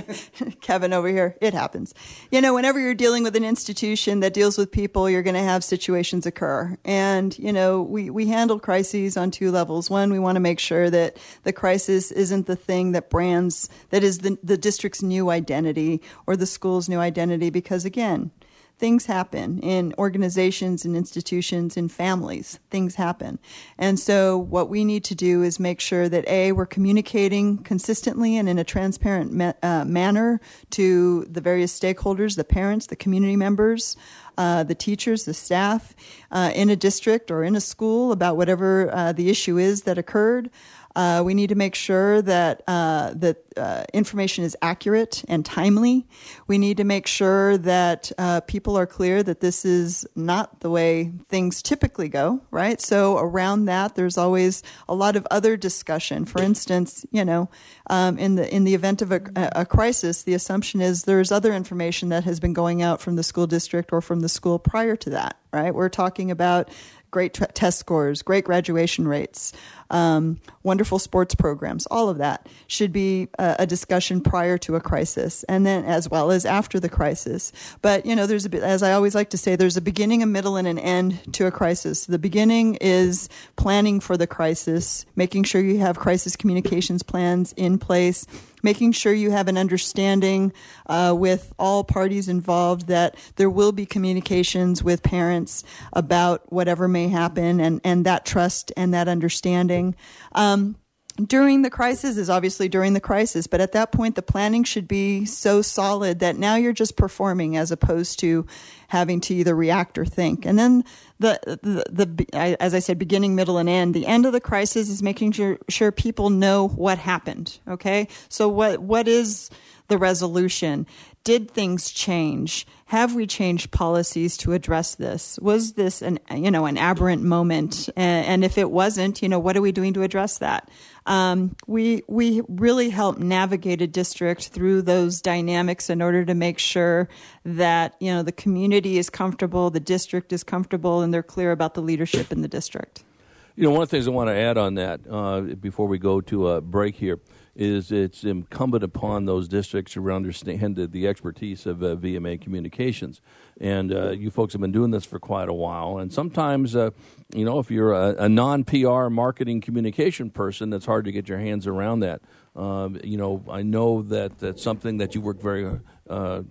Kevin 0.60 0.92
over 0.92 1.08
here, 1.08 1.36
it 1.40 1.54
happens. 1.54 1.94
You 2.30 2.40
know, 2.40 2.54
whenever 2.54 2.80
you're 2.80 2.94
dealing 2.94 3.22
with 3.22 3.36
an 3.36 3.44
institution 3.44 4.20
that 4.20 4.34
deals 4.34 4.58
with 4.58 4.70
people, 4.72 5.08
you're 5.08 5.22
going 5.22 5.34
to 5.34 5.42
have 5.42 5.62
situations 5.62 6.26
occur. 6.26 6.76
And, 6.84 7.38
you 7.38 7.52
know, 7.52 7.82
we, 7.82 8.10
we 8.10 8.26
handle 8.26 8.58
crises 8.58 9.16
on 9.16 9.30
two 9.30 9.50
levels. 9.50 9.88
One, 9.88 10.12
we 10.12 10.18
want 10.18 10.36
to 10.36 10.40
make 10.40 10.58
sure 10.58 10.90
that 10.90 11.16
the 11.44 11.52
crisis 11.52 12.10
isn't 12.10 12.46
the 12.46 12.56
thing 12.56 12.92
that 12.92 13.10
brands, 13.10 13.68
that 13.90 14.02
is 14.02 14.18
the, 14.18 14.38
the 14.42 14.56
district's 14.56 15.02
new 15.02 15.30
identity 15.30 16.02
or 16.26 16.36
the 16.36 16.46
school's 16.46 16.88
new 16.88 16.98
identity, 16.98 17.50
because 17.50 17.84
again, 17.84 18.32
things 18.82 19.06
happen 19.06 19.60
in 19.60 19.94
organizations 19.96 20.84
and 20.84 20.96
institutions 20.96 21.76
and 21.76 21.92
families. 21.92 22.58
Things 22.68 22.96
happen. 22.96 23.38
And 23.78 23.96
so 23.96 24.36
what 24.36 24.68
we 24.68 24.84
need 24.84 25.04
to 25.04 25.14
do 25.14 25.44
is 25.44 25.60
make 25.60 25.78
sure 25.78 26.08
that 26.08 26.26
A, 26.26 26.50
we're 26.50 26.66
communicating 26.66 27.58
consistently 27.58 28.36
and 28.36 28.48
in 28.48 28.58
a 28.58 28.64
transparent 28.64 29.32
ma- 29.32 29.52
uh, 29.62 29.84
manner 29.84 30.40
to 30.70 31.24
the 31.30 31.40
various 31.40 31.78
stakeholders, 31.78 32.34
the 32.34 32.42
parents, 32.42 32.88
the 32.88 32.96
community 32.96 33.36
members, 33.36 33.96
uh, 34.36 34.64
the 34.64 34.74
teachers, 34.74 35.26
the 35.26 35.34
staff 35.34 35.94
uh, 36.32 36.50
in 36.52 36.68
a 36.68 36.74
district 36.74 37.30
or 37.30 37.44
in 37.44 37.54
a 37.54 37.60
school 37.60 38.10
about 38.10 38.36
whatever 38.36 38.90
uh, 38.92 39.12
the 39.12 39.30
issue 39.30 39.58
is 39.58 39.82
that 39.82 39.96
occurred. 39.96 40.50
Uh, 40.94 41.22
we 41.24 41.34
need 41.34 41.48
to 41.48 41.54
make 41.54 41.74
sure 41.74 42.22
that 42.22 42.62
uh, 42.66 43.12
that 43.14 43.38
uh, 43.56 43.84
information 43.92 44.44
is 44.44 44.56
accurate 44.62 45.24
and 45.28 45.44
timely. 45.44 46.06
We 46.46 46.58
need 46.58 46.76
to 46.78 46.84
make 46.84 47.06
sure 47.06 47.58
that 47.58 48.12
uh, 48.18 48.40
people 48.40 48.76
are 48.76 48.86
clear 48.86 49.22
that 49.22 49.40
this 49.40 49.64
is 49.64 50.06
not 50.14 50.60
the 50.60 50.70
way 50.70 51.12
things 51.28 51.62
typically 51.62 52.08
go. 52.08 52.40
Right. 52.50 52.80
So 52.80 53.18
around 53.18 53.66
that, 53.66 53.94
there's 53.94 54.18
always 54.18 54.62
a 54.88 54.94
lot 54.94 55.16
of 55.16 55.26
other 55.30 55.56
discussion. 55.56 56.24
For 56.24 56.42
instance, 56.42 57.06
you 57.10 57.24
know, 57.24 57.48
um, 57.88 58.18
in 58.18 58.34
the 58.34 58.54
in 58.54 58.64
the 58.64 58.74
event 58.74 59.02
of 59.02 59.12
a, 59.12 59.20
a 59.36 59.66
crisis, 59.66 60.22
the 60.22 60.34
assumption 60.34 60.80
is 60.80 61.04
there's 61.04 61.32
other 61.32 61.52
information 61.52 62.10
that 62.10 62.24
has 62.24 62.40
been 62.40 62.52
going 62.52 62.82
out 62.82 63.00
from 63.00 63.16
the 63.16 63.22
school 63.22 63.46
district 63.46 63.92
or 63.92 64.00
from 64.00 64.20
the 64.20 64.28
school 64.28 64.58
prior 64.58 64.96
to 64.96 65.10
that. 65.10 65.38
Right. 65.52 65.74
We're 65.74 65.90
talking 65.90 66.30
about 66.30 66.70
great 67.10 67.34
t- 67.34 67.44
test 67.54 67.78
scores, 67.78 68.22
great 68.22 68.44
graduation 68.44 69.06
rates, 69.06 69.52
um, 69.92 70.40
wonderful 70.62 70.98
sports 70.98 71.34
programs, 71.34 71.86
all 71.86 72.08
of 72.08 72.18
that 72.18 72.48
should 72.66 72.92
be 72.92 73.28
a, 73.38 73.56
a, 73.60 73.66
discussion 73.66 74.22
prior 74.22 74.56
to 74.58 74.74
a 74.74 74.80
crisis 74.80 75.44
and 75.44 75.66
then 75.66 75.84
as 75.84 76.08
well 76.08 76.30
as 76.30 76.46
after 76.46 76.80
the 76.80 76.88
crisis. 76.88 77.52
But, 77.82 78.06
you 78.06 78.16
know, 78.16 78.26
there's 78.26 78.46
a, 78.46 78.64
as 78.64 78.82
I 78.82 78.92
always 78.92 79.14
like 79.14 79.30
to 79.30 79.38
say, 79.38 79.54
there's 79.54 79.76
a 79.76 79.82
beginning, 79.82 80.22
a 80.22 80.26
middle, 80.26 80.56
and 80.56 80.66
an 80.66 80.78
end 80.78 81.34
to 81.34 81.46
a 81.46 81.50
crisis. 81.50 82.06
The 82.06 82.18
beginning 82.18 82.76
is 82.76 83.28
planning 83.56 84.00
for 84.00 84.16
the 84.16 84.26
crisis, 84.26 85.04
making 85.14 85.44
sure 85.44 85.60
you 85.60 85.78
have 85.78 85.98
crisis 85.98 86.36
communications 86.36 87.02
plans 87.02 87.52
in 87.52 87.78
place 87.78 88.26
making 88.62 88.92
sure 88.92 89.12
you 89.12 89.30
have 89.30 89.48
an 89.48 89.56
understanding 89.56 90.52
uh, 90.86 91.14
with 91.16 91.52
all 91.58 91.84
parties 91.84 92.28
involved 92.28 92.88
that 92.88 93.16
there 93.36 93.50
will 93.50 93.72
be 93.72 93.86
communications 93.86 94.82
with 94.82 95.02
parents 95.02 95.64
about 95.92 96.52
whatever 96.52 96.88
may 96.88 97.08
happen 97.08 97.60
and, 97.60 97.80
and 97.84 98.06
that 98.06 98.24
trust 98.24 98.72
and 98.76 98.94
that 98.94 99.08
understanding. 99.08 99.94
Um, 100.32 100.76
during 101.16 101.62
the 101.62 101.70
crisis 101.70 102.16
is 102.16 102.30
obviously 102.30 102.68
during 102.68 102.94
the 102.94 103.00
crisis, 103.00 103.46
but 103.46 103.60
at 103.60 103.72
that 103.72 103.92
point, 103.92 104.14
the 104.14 104.22
planning 104.22 104.64
should 104.64 104.88
be 104.88 105.24
so 105.24 105.60
solid 105.60 106.20
that 106.20 106.36
now 106.36 106.54
you're 106.54 106.72
just 106.72 106.96
performing 106.96 107.56
as 107.56 107.70
opposed 107.70 108.18
to 108.20 108.46
having 108.88 109.20
to 109.20 109.34
either 109.34 109.54
react 109.54 109.98
or 109.98 110.04
think. 110.04 110.46
And 110.46 110.58
then 110.58 110.84
the, 111.18 111.38
the, 111.44 112.06
the, 112.06 112.26
as 112.34 112.74
I 112.74 112.78
said, 112.78 112.98
beginning, 112.98 113.34
middle, 113.34 113.58
and 113.58 113.68
end. 113.68 113.94
The 113.94 114.06
end 114.06 114.26
of 114.26 114.32
the 114.32 114.40
crisis 114.40 114.88
is 114.88 115.02
making 115.02 115.32
sure, 115.32 115.58
sure 115.68 115.92
people 115.92 116.30
know 116.30 116.68
what 116.68 116.98
happened. 116.98 117.58
Okay. 117.68 118.08
So 118.28 118.48
what, 118.48 118.80
what 118.80 119.06
is 119.06 119.50
the 119.88 119.98
resolution? 119.98 120.86
Did 121.24 121.50
things 121.50 121.90
change? 121.90 122.66
Have 122.86 123.14
we 123.14 123.26
changed 123.26 123.70
policies 123.70 124.36
to 124.38 124.52
address 124.52 124.96
this? 124.96 125.38
Was 125.40 125.74
this 125.74 126.02
an 126.02 126.18
you 126.34 126.50
know 126.50 126.66
an 126.66 126.76
aberrant 126.76 127.22
moment? 127.22 127.88
And, 127.96 128.26
and 128.26 128.44
if 128.44 128.58
it 128.58 128.70
wasn't, 128.70 129.22
you 129.22 129.28
know 129.28 129.38
what 129.38 129.56
are 129.56 129.60
we 129.60 129.70
doing 129.70 129.94
to 129.94 130.02
address 130.02 130.38
that? 130.38 130.68
Um, 131.06 131.54
we 131.66 132.02
we 132.08 132.42
really 132.48 132.90
help 132.90 133.18
navigate 133.18 133.80
a 133.80 133.86
district 133.86 134.48
through 134.48 134.82
those 134.82 135.20
dynamics 135.20 135.88
in 135.90 136.02
order 136.02 136.24
to 136.24 136.34
make 136.34 136.58
sure 136.58 137.08
that 137.44 137.94
you 138.00 138.12
know 138.12 138.22
the 138.24 138.32
community 138.32 138.98
is 138.98 139.08
comfortable, 139.08 139.70
the 139.70 139.80
district 139.80 140.32
is 140.32 140.42
comfortable, 140.42 141.02
and 141.02 141.14
they're 141.14 141.22
clear 141.22 141.52
about 141.52 141.74
the 141.74 141.82
leadership 141.82 142.32
in 142.32 142.42
the 142.42 142.48
district. 142.48 143.04
You 143.54 143.64
know, 143.64 143.70
one 143.70 143.82
of 143.82 143.90
the 143.90 143.96
things 143.96 144.08
I 144.08 144.12
want 144.12 144.28
to 144.28 144.34
add 144.34 144.56
on 144.56 144.76
that 144.76 145.00
uh, 145.08 145.42
before 145.42 145.86
we 145.86 145.98
go 145.98 146.22
to 146.22 146.48
a 146.48 146.60
break 146.62 146.96
here 146.96 147.20
is 147.54 147.92
it's 147.92 148.24
incumbent 148.24 148.82
upon 148.82 149.26
those 149.26 149.46
districts 149.46 149.92
to 149.92 150.10
understand 150.10 150.74
the, 150.76 151.06
expertise 151.06 151.66
of 151.66 151.82
uh, 151.82 151.96
VMA 151.96 152.40
communications. 152.40 153.20
And 153.60 153.92
uh, 153.92 154.12
you 154.12 154.30
folks 154.30 154.54
have 154.54 154.62
been 154.62 154.72
doing 154.72 154.90
this 154.90 155.04
for 155.04 155.18
quite 155.18 155.50
a 155.50 155.52
while. 155.52 155.98
And 155.98 156.10
sometimes, 156.10 156.74
uh, 156.74 156.90
you 157.34 157.44
know, 157.44 157.58
if 157.58 157.70
you're 157.70 157.92
a, 157.92 158.24
a 158.24 158.28
non 158.28 158.64
PR 158.64 159.08
marketing 159.08 159.60
communication 159.60 160.30
person, 160.30 160.72
it's 160.72 160.86
hard 160.86 161.04
to 161.04 161.12
get 161.12 161.28
your 161.28 161.38
hands 161.38 161.66
around 161.66 162.00
that. 162.00 162.22
Um, 162.56 162.98
you 163.04 163.18
know, 163.18 163.44
I 163.50 163.60
know 163.62 164.00
that 164.00 164.38
that's 164.38 164.62
something 164.62 164.96
that 164.96 165.14
you 165.14 165.20
work 165.20 165.42
very 165.42 165.78
uh, 166.08 166.42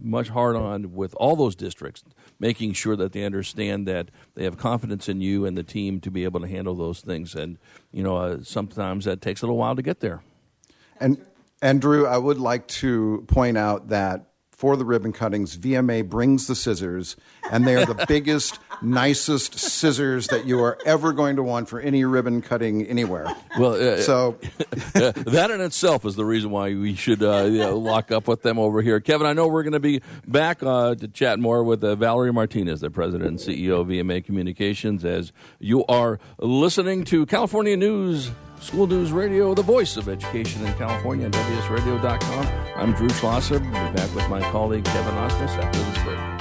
much 0.00 0.28
hard 0.28 0.56
on 0.56 0.94
with 0.94 1.14
all 1.16 1.36
those 1.36 1.54
districts, 1.54 2.02
making 2.38 2.72
sure 2.72 2.96
that 2.96 3.12
they 3.12 3.24
understand 3.24 3.86
that 3.86 4.10
they 4.34 4.44
have 4.44 4.56
confidence 4.56 5.08
in 5.08 5.20
you 5.20 5.44
and 5.44 5.56
the 5.56 5.62
team 5.62 6.00
to 6.00 6.10
be 6.10 6.24
able 6.24 6.40
to 6.40 6.46
handle 6.46 6.74
those 6.74 7.00
things. 7.00 7.34
And 7.34 7.58
you 7.92 8.02
know, 8.02 8.16
uh, 8.16 8.38
sometimes 8.42 9.04
that 9.04 9.20
takes 9.20 9.42
a 9.42 9.46
little 9.46 9.58
while 9.58 9.76
to 9.76 9.82
get 9.82 10.00
there. 10.00 10.22
And 11.00 11.24
Andrew, 11.62 12.06
I 12.06 12.18
would 12.18 12.38
like 12.38 12.66
to 12.68 13.24
point 13.28 13.58
out 13.58 13.88
that 13.88 14.26
for 14.58 14.76
the 14.76 14.84
ribbon 14.84 15.12
cuttings, 15.12 15.56
VMA 15.56 16.08
brings 16.08 16.48
the 16.48 16.56
scissors, 16.56 17.14
and 17.52 17.64
they 17.64 17.76
are 17.76 17.86
the 17.86 18.04
biggest, 18.08 18.58
nicest 18.82 19.56
scissors 19.56 20.26
that 20.26 20.46
you 20.46 20.60
are 20.60 20.76
ever 20.84 21.12
going 21.12 21.36
to 21.36 21.44
want 21.44 21.68
for 21.68 21.78
any 21.78 22.04
ribbon 22.04 22.42
cutting 22.42 22.84
anywhere. 22.86 23.32
Well, 23.56 23.74
uh, 23.74 23.98
so 23.98 24.32
that 24.94 25.50
in 25.52 25.60
itself 25.60 26.04
is 26.04 26.16
the 26.16 26.24
reason 26.24 26.50
why 26.50 26.74
we 26.74 26.96
should 26.96 27.22
uh, 27.22 27.44
you 27.44 27.58
know, 27.58 27.78
lock 27.78 28.10
up 28.10 28.26
with 28.26 28.42
them 28.42 28.58
over 28.58 28.82
here. 28.82 28.98
Kevin, 28.98 29.28
I 29.28 29.32
know 29.32 29.46
we're 29.46 29.62
going 29.62 29.74
to 29.74 29.80
be 29.80 30.02
back 30.26 30.60
uh, 30.60 30.96
to 30.96 31.06
chat 31.06 31.38
more 31.38 31.62
with 31.62 31.84
uh, 31.84 31.94
Valerie 31.94 32.32
Martinez, 32.32 32.80
the 32.80 32.90
president 32.90 33.30
and 33.30 33.38
CEO 33.38 33.82
of 33.82 33.86
VMA 33.86 34.24
Communications, 34.24 35.04
as 35.04 35.32
you 35.60 35.84
are 35.86 36.18
listening 36.40 37.04
to 37.04 37.26
California 37.26 37.76
News 37.76 38.32
School 38.60 38.86
News 38.86 39.12
Radio, 39.12 39.54
the 39.54 39.62
voice 39.62 39.96
of 39.96 40.08
education 40.08 40.66
in 40.66 40.74
California, 40.74 41.26
and 41.26 41.34
WSRadio.com. 41.34 42.46
I'm 42.76 42.92
Drew 42.92 43.08
Schlosser. 43.10 43.58
We'll 43.58 43.88
be 43.90 43.96
back 43.96 44.14
with 44.14 44.28
my 44.28 44.40
colleague 44.50 44.84
Kevin 44.84 45.14
Osmus 45.14 45.56
after 45.62 45.78
this 45.78 46.02
break. 46.04 46.37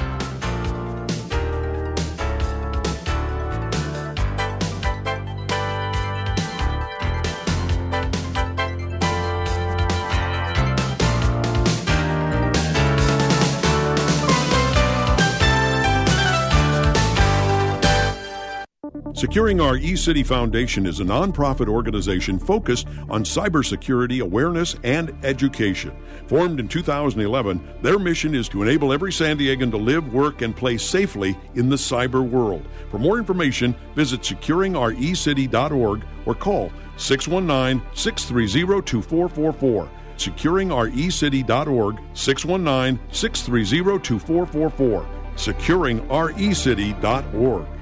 Securing 19.17 19.59
Our 19.59 19.77
eCity 19.79 20.23
Foundation 20.23 20.85
is 20.85 20.99
a 20.99 21.03
nonprofit 21.03 21.67
organization 21.67 22.37
focused 22.37 22.87
on 23.09 23.23
cybersecurity 23.23 24.21
awareness 24.21 24.75
and 24.83 25.11
education. 25.23 25.91
Formed 26.27 26.59
in 26.59 26.67
2011, 26.67 27.67
their 27.81 27.97
mission 27.97 28.35
is 28.35 28.47
to 28.49 28.61
enable 28.61 28.93
every 28.93 29.11
San 29.11 29.39
Diegan 29.39 29.71
to 29.71 29.77
live, 29.77 30.13
work, 30.13 30.43
and 30.43 30.55
play 30.55 30.77
safely 30.77 31.35
in 31.55 31.67
the 31.67 31.77
cyber 31.77 32.29
world. 32.29 32.63
For 32.91 32.99
more 32.99 33.17
information, 33.17 33.73
visit 33.95 34.21
securingourecity.org 34.21 36.05
or 36.27 36.35
call 36.35 36.71
619 36.97 37.81
630 37.95 38.85
2444. 38.85 39.89
Securingourecity.org 40.17 41.99
619 42.13 42.99
630 43.11 43.99
2444. 44.03 45.07
Securingourecity.org. 45.35 47.76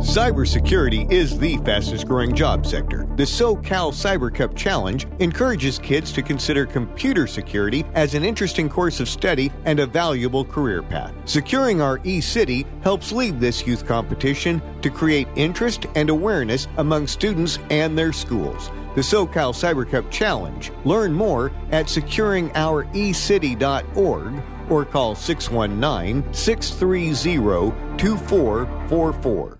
Cybersecurity 0.00 1.12
is 1.12 1.38
the 1.38 1.58
fastest 1.58 2.08
growing 2.08 2.34
job 2.34 2.64
sector. 2.64 3.06
The 3.16 3.24
SoCal 3.24 3.92
Cyber 3.92 4.34
Cup 4.34 4.56
Challenge 4.56 5.06
encourages 5.18 5.78
kids 5.78 6.10
to 6.12 6.22
consider 6.22 6.64
computer 6.64 7.26
security 7.26 7.84
as 7.92 8.14
an 8.14 8.24
interesting 8.24 8.70
course 8.70 9.00
of 9.00 9.10
study 9.10 9.52
and 9.66 9.78
a 9.78 9.86
valuable 9.86 10.42
career 10.42 10.82
path. 10.82 11.12
Securing 11.26 11.82
Our 11.82 11.98
eCity 11.98 12.64
helps 12.82 13.12
lead 13.12 13.40
this 13.40 13.66
youth 13.66 13.86
competition 13.86 14.62
to 14.80 14.88
create 14.88 15.28
interest 15.36 15.84
and 15.94 16.08
awareness 16.08 16.66
among 16.78 17.06
students 17.06 17.58
and 17.68 17.96
their 17.96 18.14
schools. 18.14 18.70
The 18.94 19.02
SoCal 19.02 19.52
Cyber 19.52 19.86
Cup 19.88 20.10
Challenge. 20.10 20.72
Learn 20.86 21.12
more 21.12 21.52
at 21.72 21.86
securingourecity.org 21.86 24.42
or 24.70 24.84
call 24.86 25.14
619 25.14 26.32
630 26.32 27.98
2444. 27.98 29.59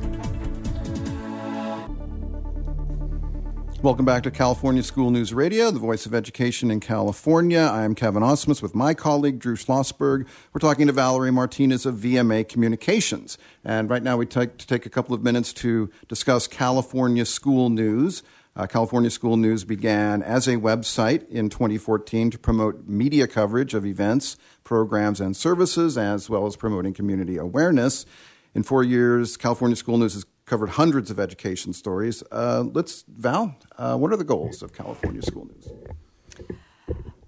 Welcome 3.83 4.05
back 4.05 4.21
to 4.23 4.31
California 4.31 4.83
School 4.83 5.09
News 5.09 5.33
Radio, 5.33 5.71
the 5.71 5.79
voice 5.79 6.05
of 6.05 6.13
education 6.13 6.69
in 6.69 6.81
California. 6.81 7.61
I 7.61 7.83
am 7.83 7.95
Kevin 7.95 8.21
Osmus 8.21 8.61
with 8.61 8.75
my 8.75 8.93
colleague 8.93 9.39
Drew 9.39 9.55
Schlossberg. 9.55 10.27
We're 10.53 10.59
talking 10.59 10.85
to 10.85 10.93
Valerie 10.93 11.31
Martinez 11.31 11.87
of 11.87 11.95
VMA 11.95 12.47
Communications. 12.47 13.39
And 13.65 13.89
right 13.89 14.03
now 14.03 14.17
we 14.17 14.27
take 14.27 14.57
to 14.59 14.67
take 14.67 14.85
a 14.85 14.89
couple 14.91 15.15
of 15.15 15.23
minutes 15.23 15.51
to 15.53 15.89
discuss 16.07 16.45
California 16.45 17.25
School 17.25 17.71
News. 17.71 18.21
Uh, 18.55 18.67
California 18.67 19.09
School 19.09 19.35
News 19.35 19.63
began 19.63 20.21
as 20.21 20.47
a 20.47 20.57
website 20.57 21.27
in 21.29 21.49
2014 21.49 22.29
to 22.29 22.37
promote 22.37 22.87
media 22.87 23.25
coverage 23.25 23.73
of 23.73 23.83
events, 23.83 24.37
programs, 24.63 25.19
and 25.19 25.35
services, 25.35 25.97
as 25.97 26.29
well 26.29 26.45
as 26.45 26.55
promoting 26.55 26.93
community 26.93 27.35
awareness. 27.35 28.05
In 28.53 28.61
four 28.61 28.83
years, 28.83 29.37
California 29.37 29.75
School 29.75 29.97
News 29.97 30.13
has 30.13 30.25
covered 30.51 30.71
hundreds 30.71 31.09
of 31.09 31.17
education 31.17 31.71
stories. 31.71 32.21
Uh, 32.29 32.65
let's, 32.73 33.05
Val, 33.07 33.55
uh, 33.77 33.95
what 33.95 34.11
are 34.11 34.17
the 34.17 34.25
goals 34.25 34.61
of 34.61 34.73
California 34.73 35.21
School 35.21 35.45
News? 35.45 35.69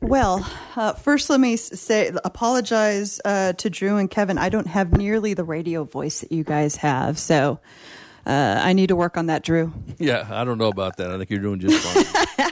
Well, 0.01 0.46
uh, 0.75 0.92
first, 0.92 1.30
let 1.30 1.39
me 1.39 1.56
say, 1.56 2.12
apologize 2.25 3.22
uh, 3.24 3.53
to 3.53 3.70
Drew 3.70 3.96
and 3.96 4.12
Kevin. 4.12 4.38
I 4.38 4.50
don't 4.50 4.68
have 4.68 4.92
nearly 4.92 5.34
the 5.36 5.46
radio 5.46 5.86
voice 5.86 6.20
that 6.20 6.34
you 6.34 6.44
guys 6.44 6.75
have, 6.75 7.18
so 7.18 7.62
uh, 8.25 8.60
I 8.62 8.74
need 8.74 8.88
to 8.88 8.98
work 8.98 9.15
on 9.15 9.27
that, 9.27 9.42
Drew. 9.42 9.72
Yeah, 10.00 10.27
I 10.30 10.44
don't 10.44 10.58
know 10.58 10.68
about 10.68 10.98
that. 10.98 11.10
I 11.10 11.18
think 11.18 11.30
you're 11.30 11.39
doing 11.39 11.62
just 11.62 11.82
fine. 11.82 12.51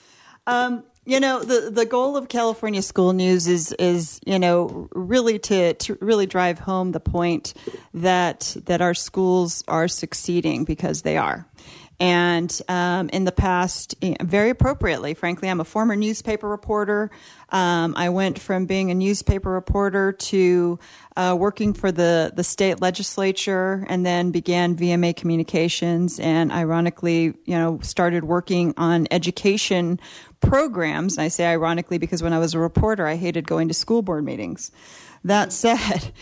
um, 0.46 0.84
you 1.06 1.20
know, 1.20 1.42
the, 1.42 1.70
the 1.70 1.86
goal 1.86 2.16
of 2.16 2.28
California 2.28 2.82
School 2.82 3.12
News 3.12 3.46
is 3.46 3.72
is 3.78 4.20
you 4.26 4.38
know 4.38 4.88
really 4.92 5.38
to, 5.38 5.74
to 5.74 5.96
really 6.00 6.26
drive 6.26 6.58
home 6.58 6.92
the 6.92 7.00
point 7.00 7.54
that 7.94 8.56
that 8.66 8.82
our 8.82 8.92
schools 8.92 9.62
are 9.68 9.88
succeeding 9.88 10.64
because 10.64 11.02
they 11.02 11.16
are. 11.16 11.46
And 11.98 12.60
um, 12.68 13.08
in 13.08 13.24
the 13.24 13.32
past, 13.32 13.94
eh, 14.02 14.16
very 14.22 14.50
appropriately, 14.50 15.14
frankly, 15.14 15.48
I'm 15.48 15.60
a 15.60 15.64
former 15.64 15.96
newspaper 15.96 16.48
reporter. 16.48 17.10
Um, 17.50 17.94
I 17.96 18.10
went 18.10 18.38
from 18.38 18.66
being 18.66 18.90
a 18.90 18.94
newspaper 18.94 19.50
reporter 19.50 20.12
to 20.12 20.78
uh, 21.16 21.34
working 21.38 21.72
for 21.72 21.90
the, 21.90 22.32
the 22.34 22.44
state 22.44 22.82
legislature 22.82 23.86
and 23.88 24.04
then 24.04 24.30
began 24.30 24.76
VMA 24.76 25.16
Communications 25.16 26.20
and 26.20 26.52
ironically, 26.52 27.34
you 27.44 27.56
know, 27.56 27.78
started 27.82 28.24
working 28.24 28.74
on 28.76 29.06
education 29.10 29.98
programs. 30.40 31.16
And 31.16 31.24
I 31.24 31.28
say 31.28 31.46
ironically 31.46 31.96
because 31.96 32.22
when 32.22 32.34
I 32.34 32.38
was 32.38 32.52
a 32.52 32.58
reporter, 32.58 33.06
I 33.06 33.16
hated 33.16 33.46
going 33.46 33.68
to 33.68 33.74
school 33.74 34.02
board 34.02 34.24
meetings. 34.24 34.70
That 35.24 35.52
said, 35.52 36.12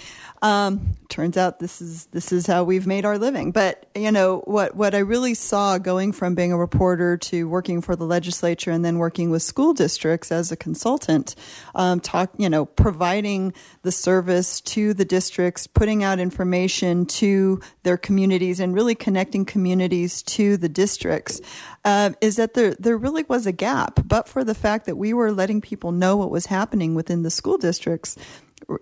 um, 0.44 0.94
turns 1.08 1.38
out 1.38 1.58
this 1.58 1.80
is 1.80 2.04
this 2.06 2.30
is 2.30 2.46
how 2.46 2.64
we've 2.64 2.86
made 2.86 3.06
our 3.06 3.16
living. 3.16 3.50
But 3.50 3.86
you 3.94 4.12
know 4.12 4.40
what 4.40 4.76
what 4.76 4.94
I 4.94 4.98
really 4.98 5.32
saw 5.32 5.78
going 5.78 6.12
from 6.12 6.34
being 6.34 6.52
a 6.52 6.58
reporter 6.58 7.16
to 7.16 7.48
working 7.48 7.80
for 7.80 7.96
the 7.96 8.04
legislature 8.04 8.70
and 8.70 8.84
then 8.84 8.98
working 8.98 9.30
with 9.30 9.42
school 9.42 9.72
districts 9.72 10.30
as 10.30 10.52
a 10.52 10.56
consultant, 10.56 11.34
um, 11.74 11.98
talk 11.98 12.30
you 12.36 12.50
know 12.50 12.66
providing 12.66 13.54
the 13.82 13.90
service 13.90 14.60
to 14.60 14.92
the 14.92 15.06
districts, 15.06 15.66
putting 15.66 16.04
out 16.04 16.20
information 16.20 17.06
to 17.06 17.58
their 17.82 17.96
communities, 17.96 18.60
and 18.60 18.74
really 18.74 18.94
connecting 18.94 19.46
communities 19.46 20.22
to 20.22 20.58
the 20.58 20.68
districts. 20.68 21.40
Uh, 21.86 22.10
is 22.20 22.36
that 22.36 22.52
there 22.52 22.74
there 22.74 22.98
really 22.98 23.24
was 23.30 23.46
a 23.46 23.52
gap, 23.52 23.98
but 24.04 24.28
for 24.28 24.44
the 24.44 24.54
fact 24.54 24.84
that 24.84 24.96
we 24.96 25.14
were 25.14 25.32
letting 25.32 25.62
people 25.62 25.90
know 25.90 26.18
what 26.18 26.30
was 26.30 26.46
happening 26.46 26.94
within 26.94 27.22
the 27.22 27.30
school 27.30 27.56
districts, 27.56 28.16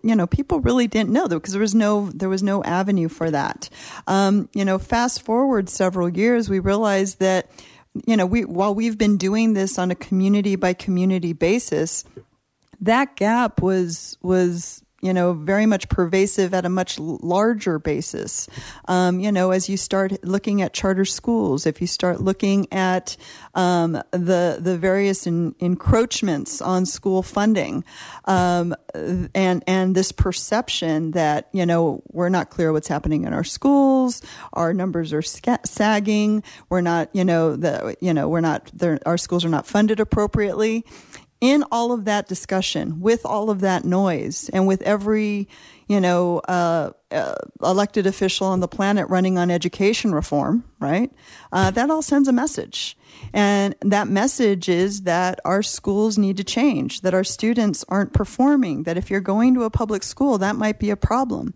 you 0.03 0.15
know 0.15 0.27
people 0.27 0.61
really 0.61 0.87
didn't 0.87 1.11
know 1.11 1.29
because 1.29 1.53
there 1.53 1.61
was 1.61 1.75
no 1.75 2.11
there 2.11 2.29
was 2.29 2.43
no 2.43 2.63
avenue 2.65 3.09
for 3.09 3.31
that. 3.31 3.69
Um, 4.07 4.49
you 4.55 4.65
know 4.65 4.79
fast 4.79 5.23
forward 5.23 5.69
several 5.69 6.09
years 6.09 6.49
we 6.49 6.59
realized 6.59 7.19
that 7.21 7.51
you 8.07 8.17
know 8.17 8.27
we 8.27 8.45
while 8.45 8.75
we've 8.75 8.99
been 8.99 9.17
doing 9.17 9.55
this 9.55 9.79
on 9.79 9.91
a 9.91 9.95
community 9.95 10.57
by 10.57 10.73
community 10.73 11.33
basis 11.33 12.05
that 12.83 13.17
gap 13.17 13.63
was 13.63 14.19
was 14.23 14.83
you 15.03 15.13
know, 15.13 15.33
very 15.33 15.67
much 15.67 15.89
pervasive 15.89 16.55
at 16.55 16.65
a 16.65 16.69
much 16.69 16.99
larger 16.99 17.81
basis. 17.81 18.49
Um, 18.87 19.19
you 19.19 19.33
know, 19.33 19.51
as 19.51 19.69
you 19.69 19.77
start 19.77 20.25
looking 20.25 20.63
at 20.63 20.73
charter 20.73 21.05
schools, 21.05 21.67
if 21.67 21.81
you 21.81 21.89
start 21.89 22.21
looking 22.21 22.73
at 22.73 23.17
um, 23.57 24.01
the 24.13 24.59
the 24.61 24.79
various 24.79 25.27
encroachments 25.27 26.63
on 26.63 26.87
school 26.87 27.25
funding, 27.25 27.85
um, 28.27 28.77
and 28.95 29.65
and 29.67 29.95
this 29.97 30.13
perception 30.13 31.11
that 31.11 31.49
you 31.53 31.67
know 31.67 32.03
we're 32.13 32.29
not 32.29 32.51
clear 32.51 32.73
what's 32.73 32.89
happening 32.89 33.25
in 33.25 33.33
our 33.33 33.45
schools, 33.45 34.23
our 34.53 34.73
numbers 34.73 35.13
are 35.13 35.23
sagging, 35.23 36.45
we're 36.69 36.81
not, 36.81 37.11
you 37.13 37.25
know, 37.25 37.57
the 37.57 37.97
you 38.01 38.15
know 38.15 38.29
we're 38.29 38.41
not 38.41 38.71
our 39.05 39.19
schools 39.19 39.45
are 39.45 39.49
not 39.49 39.67
funded 39.67 39.99
appropriately 39.99 40.85
in 41.43 41.65
all 41.73 41.91
of 41.91 42.05
that 42.05 42.29
discussion, 42.29 43.01
with 43.01 43.27
all 43.27 43.51
of 43.51 43.61
that 43.63 43.85
noise, 43.85 44.49
and 44.53 44.65
with 44.65 44.81
every, 44.83 45.49
you 45.89 46.01
know, 46.01 46.39
uh, 46.47 46.93
uh, 47.11 47.35
elected 47.61 48.07
official 48.07 48.47
on 48.47 48.61
the 48.61 48.69
planet 48.69 49.09
running 49.09 49.37
on 49.37 49.51
education 49.51 50.15
reform, 50.15 50.63
right? 50.79 51.11
Uh, 51.51 51.73
that 51.73 51.91
all 51.91 52.01
sends 52.01 52.29
a 52.29 52.33
message. 52.33 52.97
And 53.33 53.75
that 53.81 54.07
message 54.07 54.69
is 54.69 55.03
that 55.03 55.41
our 55.45 55.65
schools 55.65 56.17
need 56.17 56.37
to 56.37 56.45
change, 56.45 57.01
that 57.01 57.13
our 57.13 57.25
students 57.25 57.85
aren't 57.89 58.13
performing, 58.13 58.85
that 58.85 58.97
if 58.97 59.11
you're 59.11 59.21
going 59.21 59.55
to 59.55 59.65
a 59.65 59.71
public 59.71 60.05
school, 60.05 60.39
that 60.39 60.55
might 60.55 60.79
be 60.79 60.91
a 60.91 60.97
problem. 60.97 61.55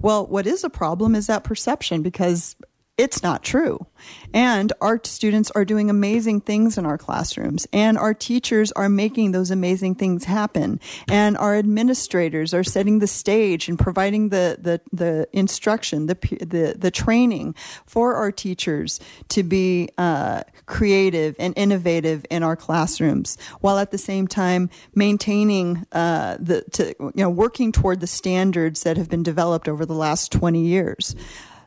Well, 0.00 0.26
what 0.26 0.46
is 0.46 0.64
a 0.64 0.70
problem 0.70 1.14
is 1.14 1.26
that 1.26 1.44
perception 1.44 2.00
because 2.00 2.56
it's 2.98 3.22
not 3.22 3.42
true. 3.42 3.86
And 4.32 4.72
our 4.80 5.00
students 5.04 5.50
are 5.50 5.64
doing 5.64 5.90
amazing 5.90 6.40
things 6.40 6.78
in 6.78 6.86
our 6.86 6.96
classrooms, 6.96 7.66
and 7.72 7.98
our 7.98 8.14
teachers 8.14 8.72
are 8.72 8.88
making 8.88 9.32
those 9.32 9.50
amazing 9.50 9.96
things 9.96 10.24
happen. 10.24 10.80
And 11.08 11.36
our 11.36 11.56
administrators 11.56 12.54
are 12.54 12.64
setting 12.64 12.98
the 12.98 13.06
stage 13.06 13.68
and 13.68 13.78
providing 13.78 14.30
the, 14.30 14.58
the, 14.60 14.80
the 14.92 15.28
instruction, 15.32 16.06
the, 16.06 16.14
the, 16.40 16.74
the 16.78 16.90
training 16.90 17.54
for 17.86 18.14
our 18.14 18.32
teachers 18.32 18.98
to 19.28 19.42
be 19.42 19.90
uh, 19.98 20.42
creative 20.66 21.36
and 21.38 21.52
innovative 21.56 22.24
in 22.30 22.42
our 22.42 22.56
classrooms, 22.56 23.36
while 23.60 23.78
at 23.78 23.90
the 23.90 23.98
same 23.98 24.26
time 24.26 24.70
maintaining 24.94 25.86
uh, 25.92 26.36
the, 26.40 26.62
to, 26.72 26.94
you 26.98 27.12
know, 27.14 27.30
working 27.30 27.72
toward 27.72 28.00
the 28.00 28.06
standards 28.06 28.82
that 28.84 28.96
have 28.96 29.10
been 29.10 29.22
developed 29.22 29.68
over 29.68 29.84
the 29.84 29.94
last 29.94 30.32
20 30.32 30.60
years 30.60 31.14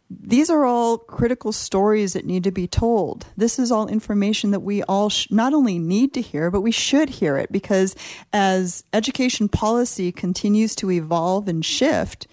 these 0.09 0.49
are 0.49 0.65
all 0.65 0.97
critical 0.97 1.51
stories 1.51 2.13
that 2.13 2.25
need 2.25 2.43
to 2.43 2.51
be 2.51 2.67
told. 2.67 3.27
This 3.37 3.59
is 3.59 3.71
all 3.71 3.87
information 3.87 4.51
that 4.51 4.61
we 4.61 4.81
all 4.83 5.09
sh- 5.09 5.27
not 5.29 5.53
only 5.53 5.77
need 5.77 6.13
to 6.15 6.21
hear, 6.21 6.49
but 6.49 6.61
we 6.61 6.71
should 6.71 7.09
hear 7.09 7.37
it 7.37 7.51
because 7.51 7.95
as 8.33 8.83
education 8.91 9.47
policy 9.47 10.11
continues 10.11 10.75
to 10.77 10.89
evolve 10.89 11.47
and 11.47 11.63
shift, 11.63 12.25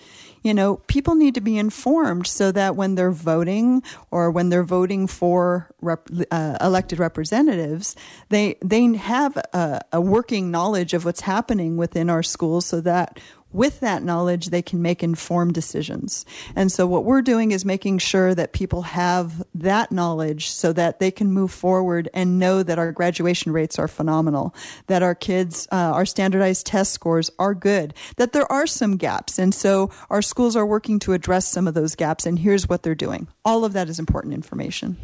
you 0.46 0.54
know, 0.54 0.76
people 0.86 1.16
need 1.16 1.34
to 1.34 1.40
be 1.40 1.58
informed 1.58 2.28
so 2.28 2.52
that 2.52 2.76
when 2.76 2.94
they're 2.94 3.10
voting 3.10 3.82
or 4.12 4.30
when 4.30 4.48
they're 4.48 4.62
voting 4.62 5.08
for 5.08 5.68
rep- 5.80 6.08
uh, 6.30 6.56
elected 6.60 7.00
representatives, 7.00 7.96
they 8.28 8.56
they 8.64 8.84
have 8.94 9.36
a, 9.36 9.80
a 9.92 10.00
working 10.00 10.52
knowledge 10.52 10.94
of 10.94 11.04
what's 11.04 11.22
happening 11.22 11.76
within 11.76 12.08
our 12.08 12.22
schools, 12.22 12.64
so 12.64 12.80
that 12.80 13.18
with 13.52 13.80
that 13.80 14.02
knowledge, 14.02 14.46
they 14.46 14.62
can 14.62 14.82
make 14.82 15.02
informed 15.02 15.54
decisions. 15.54 16.26
And 16.54 16.70
so, 16.70 16.86
what 16.86 17.04
we're 17.04 17.22
doing 17.22 17.52
is 17.52 17.64
making 17.64 17.98
sure 17.98 18.34
that 18.34 18.52
people 18.52 18.82
have 18.82 19.42
that 19.54 19.90
knowledge 19.90 20.50
so 20.50 20.72
that 20.72 21.00
they 21.00 21.10
can 21.10 21.32
move 21.32 21.50
forward 21.50 22.08
and 22.12 22.38
know 22.38 22.62
that 22.62 22.78
our 22.78 22.92
graduation 22.92 23.52
rates 23.52 23.78
are 23.78 23.88
phenomenal, 23.88 24.54
that 24.88 25.02
our 25.02 25.14
kids, 25.14 25.66
uh, 25.72 25.76
our 25.76 26.04
standardized 26.06 26.66
test 26.66 26.92
scores 26.92 27.30
are 27.38 27.54
good, 27.54 27.94
that 28.16 28.32
there 28.32 28.50
are 28.50 28.66
some 28.66 28.96
gaps. 28.96 29.38
And 29.38 29.54
so, 29.54 29.90
our 30.10 30.22
schools 30.22 30.56
are 30.56 30.66
working 30.66 30.98
to 31.00 31.12
address 31.12 31.46
some 31.46 31.66
of 31.66 31.74
those 31.74 31.94
gaps, 31.94 32.26
and 32.26 32.38
here's 32.38 32.68
what 32.68 32.82
they're 32.82 32.94
doing. 32.94 33.28
All 33.44 33.64
of 33.64 33.72
that 33.72 33.88
is 33.88 33.98
important 33.98 34.34
information. 34.34 34.96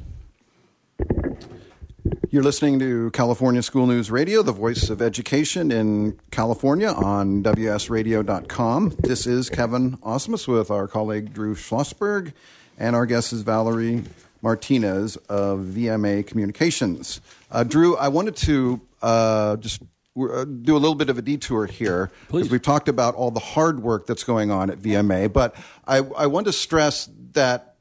You're 2.33 2.43
listening 2.43 2.79
to 2.79 3.11
California 3.11 3.63
School 3.63 3.87
News 3.87 4.11
Radio, 4.11 4.43
the 4.43 4.53
voice 4.53 4.89
of 4.89 5.03
education 5.03 5.71
in 5.71 6.19
California 6.31 6.89
on 6.89 7.43
WSRadio.com. 7.43 8.97
This 9.01 9.27
is 9.27 9.51
Kevin 9.51 9.99
Osmus 9.99 10.49
with 10.49 10.71
our 10.71 10.89
colleague 10.89 11.35
Drew 11.35 11.55
Schlossberg, 11.55 12.33
and 12.79 12.97
our 12.97 13.05
guest 13.05 13.35
is 13.35 13.43
Valerie 13.43 14.05
Martinez 14.41 15.17
of 15.29 15.59
VMA 15.59 16.27
Communications. 16.27 17.21
Uh, 17.51 17.65
Drew, 17.65 17.99
I 17.99 18.09
wanted 18.09 18.37
to 18.37 18.81
uh, 19.03 19.57
just 19.59 19.83
uh, 20.19 20.47
do 20.47 20.75
a 20.75 20.81
little 20.81 20.95
bit 20.95 21.11
of 21.11 21.19
a 21.19 21.23
detour 21.23 21.67
here 21.67 22.11
because 22.29 22.49
we've 22.49 22.63
talked 22.63 22.89
about 22.89 23.15
all 23.15 23.31
the 23.31 23.41
hard 23.41 23.83
work 23.83 24.07
that's 24.07 24.25
going 24.25 24.51
on 24.51 24.71
at 24.71 24.79
VMA, 24.79 25.31
but 25.31 25.55
I, 25.87 25.99
I 25.99 26.29
want 26.29 26.47
to 26.47 26.55
stress 26.55 27.11
that 27.33 27.77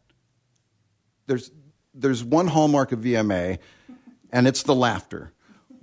there's 1.27 1.51
there's 1.93 2.23
one 2.23 2.47
hallmark 2.47 2.91
of 2.91 2.99
VMA, 2.99 3.59
and 4.31 4.47
it's 4.47 4.63
the 4.63 4.75
laughter. 4.75 5.31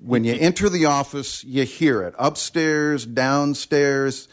When 0.00 0.24
you 0.24 0.34
enter 0.34 0.68
the 0.68 0.84
office, 0.84 1.42
you 1.44 1.64
hear 1.64 2.02
it 2.02 2.14
upstairs, 2.18 3.04
downstairs, 3.04 4.28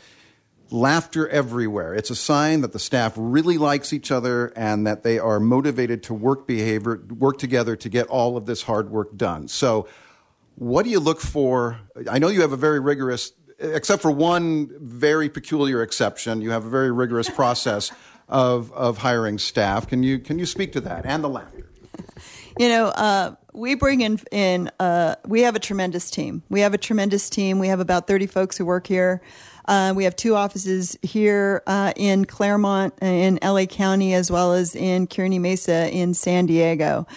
laughter 0.72 1.28
everywhere. 1.28 1.94
It's 1.94 2.10
a 2.10 2.16
sign 2.16 2.62
that 2.62 2.74
the 2.74 2.80
staff 2.80 3.14
really 3.16 3.58
likes 3.58 3.94
each 3.94 4.12
other 4.12 4.48
and 4.56 4.86
that 4.86 5.04
they 5.04 5.20
are 5.20 5.40
motivated 5.40 6.04
to 6.04 6.14
work 6.14 6.48
behavior, 6.48 7.02
work 7.18 7.38
together 7.38 7.76
to 7.78 7.90
get 7.90 8.08
all 8.08 8.38
of 8.38 8.46
this 8.46 8.64
hard 8.64 8.90
work 8.90 9.16
done. 9.18 9.48
So, 9.48 9.88
what 10.56 10.84
do 10.84 10.90
you 10.90 11.00
look 11.02 11.20
for? 11.20 11.80
I 12.10 12.18
know 12.20 12.30
you 12.30 12.42
have 12.42 12.54
a 12.54 12.58
very 12.58 12.80
rigorous, 12.80 13.34
except 13.60 14.02
for 14.02 14.12
one 14.12 14.72
very 14.80 15.30
peculiar 15.30 15.82
exception, 15.82 16.42
you 16.42 16.52
have 16.52 16.66
a 16.66 16.70
very 16.70 16.92
rigorous 16.92 17.30
process 17.30 17.92
of, 18.30 18.72
of 18.72 19.00
hiring 19.00 19.38
staff. 19.38 19.88
Can 19.88 20.02
you, 20.02 20.20
can 20.20 20.40
you 20.40 20.46
speak 20.46 20.72
to 20.74 20.82
that 20.82 21.06
and 21.06 21.24
the 21.24 21.30
laughter? 21.30 21.70
You 22.58 22.70
know, 22.70 22.86
uh, 22.88 23.36
we 23.56 23.76
bring 23.76 24.02
in, 24.02 24.20
in 24.32 24.70
uh, 24.80 25.16
we 25.26 25.42
have 25.42 25.56
a 25.56 25.60
tremendous 25.60 26.12
team. 26.12 26.44
We 26.50 26.60
have 26.60 26.74
a 26.74 26.78
tremendous 26.78 27.30
team. 27.30 27.58
We 27.58 27.68
have 27.70 27.80
about 27.80 28.08
30 28.08 28.28
folks 28.28 28.58
who 28.58 28.66
work 28.66 28.86
here. 28.86 29.22
Uh, 29.68 29.94
we 29.96 30.04
have 30.04 30.16
two 30.16 30.36
offices 30.36 30.98
here 31.02 31.64
uh, 31.66 31.94
in 31.96 32.26
Claremont, 32.26 32.94
uh, 33.02 33.06
in 33.06 33.40
LA 33.42 33.66
County, 33.66 34.14
as 34.14 34.30
well 34.30 34.54
as 34.54 34.76
in 34.76 35.08
Kearny 35.08 35.40
Mesa 35.40 35.90
in 35.90 36.14
San 36.14 36.46
Diego. 36.46 37.08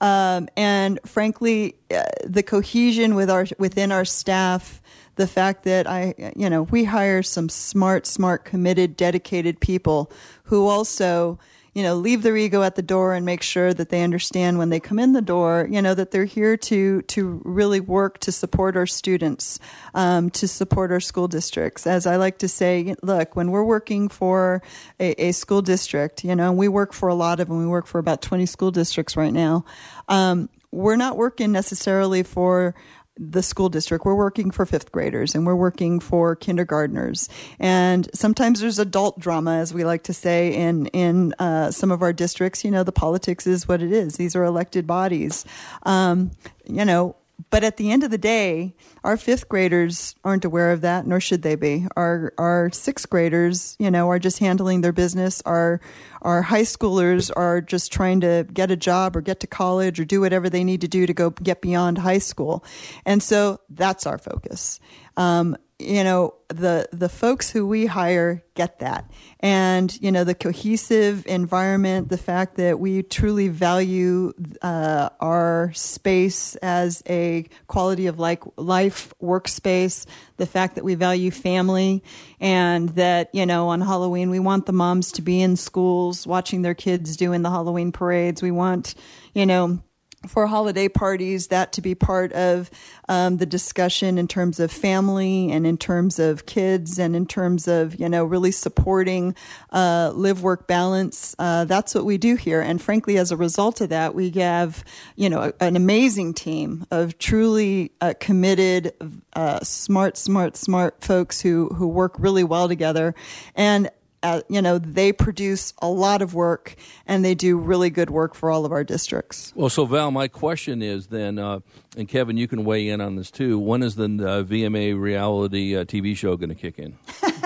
Um, 0.00 0.48
and 0.56 1.00
frankly, 1.04 1.74
uh, 1.90 2.04
the 2.24 2.42
cohesion 2.42 3.14
with 3.14 3.28
our 3.28 3.46
within 3.58 3.90
our 3.90 4.04
staff, 4.04 4.80
the 5.16 5.26
fact 5.26 5.64
that 5.64 5.88
I, 5.88 6.32
you 6.36 6.48
know, 6.48 6.62
we 6.62 6.84
hire 6.84 7.22
some 7.22 7.48
smart, 7.48 8.06
smart, 8.06 8.44
committed, 8.44 8.96
dedicated 8.96 9.60
people 9.60 10.10
who 10.44 10.68
also 10.68 11.38
you 11.74 11.82
know, 11.82 11.94
leave 11.94 12.22
their 12.22 12.36
ego 12.36 12.62
at 12.62 12.74
the 12.74 12.82
door 12.82 13.14
and 13.14 13.24
make 13.24 13.42
sure 13.42 13.72
that 13.72 13.88
they 13.90 14.02
understand 14.02 14.58
when 14.58 14.70
they 14.70 14.80
come 14.80 14.98
in 14.98 15.12
the 15.12 15.22
door, 15.22 15.68
you 15.70 15.82
know, 15.82 15.94
that 15.94 16.10
they're 16.10 16.24
here 16.24 16.56
to 16.56 17.02
to 17.02 17.40
really 17.44 17.80
work 17.80 18.18
to 18.20 18.32
support 18.32 18.76
our 18.76 18.86
students, 18.86 19.58
um, 19.94 20.30
to 20.30 20.48
support 20.48 20.90
our 20.90 21.00
school 21.00 21.28
districts. 21.28 21.86
As 21.86 22.06
I 22.06 22.16
like 22.16 22.38
to 22.38 22.48
say, 22.48 22.94
look, 23.02 23.36
when 23.36 23.50
we're 23.50 23.64
working 23.64 24.08
for 24.08 24.62
a, 24.98 25.28
a 25.28 25.32
school 25.32 25.62
district, 25.62 26.24
you 26.24 26.34
know, 26.34 26.52
we 26.52 26.68
work 26.68 26.92
for 26.92 27.08
a 27.08 27.14
lot 27.14 27.40
of 27.40 27.48
them. 27.48 27.58
We 27.58 27.66
work 27.66 27.86
for 27.86 27.98
about 27.98 28.22
20 28.22 28.46
school 28.46 28.70
districts 28.70 29.16
right 29.16 29.32
now. 29.32 29.64
Um, 30.08 30.48
we're 30.70 30.96
not 30.96 31.16
working 31.16 31.52
necessarily 31.52 32.22
for 32.22 32.74
the 33.18 33.42
school 33.42 33.68
district. 33.68 34.04
We're 34.04 34.14
working 34.14 34.50
for 34.50 34.64
fifth 34.64 34.92
graders 34.92 35.34
and 35.34 35.44
we're 35.46 35.56
working 35.56 36.00
for 36.00 36.36
kindergartners. 36.36 37.28
And 37.58 38.08
sometimes 38.14 38.60
there's 38.60 38.78
adult 38.78 39.18
drama, 39.18 39.56
as 39.56 39.74
we 39.74 39.84
like 39.84 40.04
to 40.04 40.14
say 40.14 40.54
in 40.54 40.86
in 40.86 41.34
uh, 41.38 41.70
some 41.70 41.90
of 41.90 42.02
our 42.02 42.12
districts. 42.12 42.64
You 42.64 42.70
know, 42.70 42.84
the 42.84 42.92
politics 42.92 43.46
is 43.46 43.66
what 43.66 43.82
it 43.82 43.92
is. 43.92 44.16
These 44.16 44.36
are 44.36 44.44
elected 44.44 44.86
bodies. 44.86 45.44
Um, 45.82 46.30
you 46.64 46.84
know, 46.84 47.16
but 47.50 47.62
at 47.62 47.76
the 47.76 47.90
end 47.90 48.02
of 48.02 48.10
the 48.10 48.18
day, 48.18 48.74
our 49.04 49.16
fifth 49.16 49.48
graders 49.48 50.14
aren't 50.24 50.44
aware 50.44 50.72
of 50.72 50.80
that, 50.80 51.06
nor 51.06 51.20
should 51.20 51.42
they 51.42 51.54
be. 51.54 51.86
Our 51.96 52.32
our 52.36 52.70
sixth 52.72 53.08
graders, 53.08 53.76
you 53.78 53.90
know, 53.90 54.08
are 54.10 54.18
just 54.18 54.38
handling 54.38 54.80
their 54.80 54.92
business. 54.92 55.40
Our 55.46 55.80
our 56.22 56.42
high 56.42 56.62
schoolers 56.62 57.30
are 57.34 57.60
just 57.60 57.92
trying 57.92 58.20
to 58.20 58.46
get 58.52 58.70
a 58.70 58.76
job 58.76 59.16
or 59.16 59.20
get 59.20 59.40
to 59.40 59.46
college 59.46 60.00
or 60.00 60.04
do 60.04 60.20
whatever 60.20 60.50
they 60.50 60.64
need 60.64 60.80
to 60.80 60.88
do 60.88 61.06
to 61.06 61.14
go 61.14 61.30
get 61.30 61.62
beyond 61.62 61.98
high 61.98 62.18
school, 62.18 62.64
and 63.06 63.22
so 63.22 63.60
that's 63.70 64.06
our 64.06 64.18
focus. 64.18 64.80
Um, 65.16 65.56
you 65.78 66.02
know 66.02 66.34
the 66.48 66.88
the 66.92 67.08
folks 67.08 67.50
who 67.50 67.66
we 67.66 67.86
hire 67.86 68.42
get 68.54 68.80
that. 68.80 69.10
And 69.40 69.96
you 70.02 70.10
know 70.10 70.24
the 70.24 70.34
cohesive 70.34 71.24
environment 71.26 72.08
the 72.08 72.18
fact 72.18 72.56
that 72.56 72.80
we 72.80 73.02
truly 73.02 73.48
value 73.48 74.32
uh, 74.60 75.10
our 75.20 75.72
space 75.74 76.56
as 76.56 77.02
a 77.08 77.46
quality 77.68 78.06
of 78.06 78.18
like 78.18 78.42
life 78.56 79.14
workspace 79.22 80.06
the 80.36 80.46
fact 80.46 80.74
that 80.74 80.84
we 80.84 80.94
value 80.94 81.30
family 81.30 82.02
and 82.40 82.88
that 82.90 83.32
you 83.32 83.46
know 83.46 83.68
on 83.68 83.80
halloween 83.80 84.30
we 84.30 84.40
want 84.40 84.66
the 84.66 84.72
moms 84.72 85.12
to 85.12 85.22
be 85.22 85.40
in 85.40 85.56
schools 85.56 86.26
watching 86.26 86.62
their 86.62 86.74
kids 86.74 87.16
doing 87.16 87.42
the 87.42 87.50
halloween 87.50 87.92
parades. 87.92 88.42
We 88.42 88.50
want 88.50 88.94
you 89.34 89.46
know 89.46 89.80
for 90.26 90.46
holiday 90.46 90.88
parties, 90.88 91.46
that 91.48 91.72
to 91.72 91.80
be 91.80 91.94
part 91.94 92.32
of 92.32 92.70
um, 93.08 93.36
the 93.36 93.46
discussion 93.46 94.18
in 94.18 94.26
terms 94.26 94.58
of 94.58 94.72
family 94.72 95.50
and 95.52 95.66
in 95.66 95.78
terms 95.78 96.18
of 96.18 96.44
kids 96.44 96.98
and 96.98 97.14
in 97.14 97.24
terms 97.24 97.68
of, 97.68 97.98
you 98.00 98.08
know, 98.08 98.24
really 98.24 98.50
supporting 98.50 99.34
uh, 99.70 100.10
live 100.14 100.42
work 100.42 100.66
balance. 100.66 101.36
Uh, 101.38 101.64
that's 101.64 101.94
what 101.94 102.04
we 102.04 102.18
do 102.18 102.34
here. 102.34 102.60
And 102.60 102.82
frankly, 102.82 103.16
as 103.16 103.30
a 103.30 103.36
result 103.36 103.80
of 103.80 103.90
that, 103.90 104.14
we 104.14 104.30
have, 104.30 104.84
you 105.14 105.30
know, 105.30 105.52
an 105.60 105.76
amazing 105.76 106.34
team 106.34 106.84
of 106.90 107.18
truly 107.18 107.92
uh, 108.00 108.14
committed, 108.18 108.92
uh, 109.34 109.60
smart, 109.60 110.16
smart, 110.16 110.56
smart 110.56 111.02
folks 111.02 111.40
who, 111.40 111.68
who 111.68 111.86
work 111.86 112.14
really 112.18 112.44
well 112.44 112.66
together. 112.66 113.14
And 113.54 113.88
uh, 114.22 114.40
you 114.48 114.60
know, 114.60 114.78
they 114.78 115.12
produce 115.12 115.72
a 115.80 115.88
lot 115.88 116.22
of 116.22 116.34
work 116.34 116.74
and 117.06 117.24
they 117.24 117.34
do 117.34 117.56
really 117.56 117.90
good 117.90 118.10
work 118.10 118.34
for 118.34 118.50
all 118.50 118.64
of 118.64 118.72
our 118.72 118.84
districts. 118.84 119.52
Well, 119.54 119.68
so 119.68 119.84
Val, 119.84 120.10
my 120.10 120.28
question 120.28 120.82
is 120.82 121.06
then, 121.08 121.38
uh, 121.38 121.60
and 121.96 122.08
Kevin, 122.08 122.36
you 122.36 122.48
can 122.48 122.64
weigh 122.64 122.88
in 122.88 123.00
on 123.00 123.16
this 123.16 123.30
too. 123.30 123.58
When 123.58 123.82
is 123.82 123.94
the 123.94 124.04
uh, 124.04 124.42
VMA 124.42 124.98
reality 124.98 125.76
uh, 125.76 125.84
TV 125.84 126.16
show 126.16 126.36
going 126.36 126.48
to 126.48 126.54
kick 126.54 126.78
in? 126.78 126.96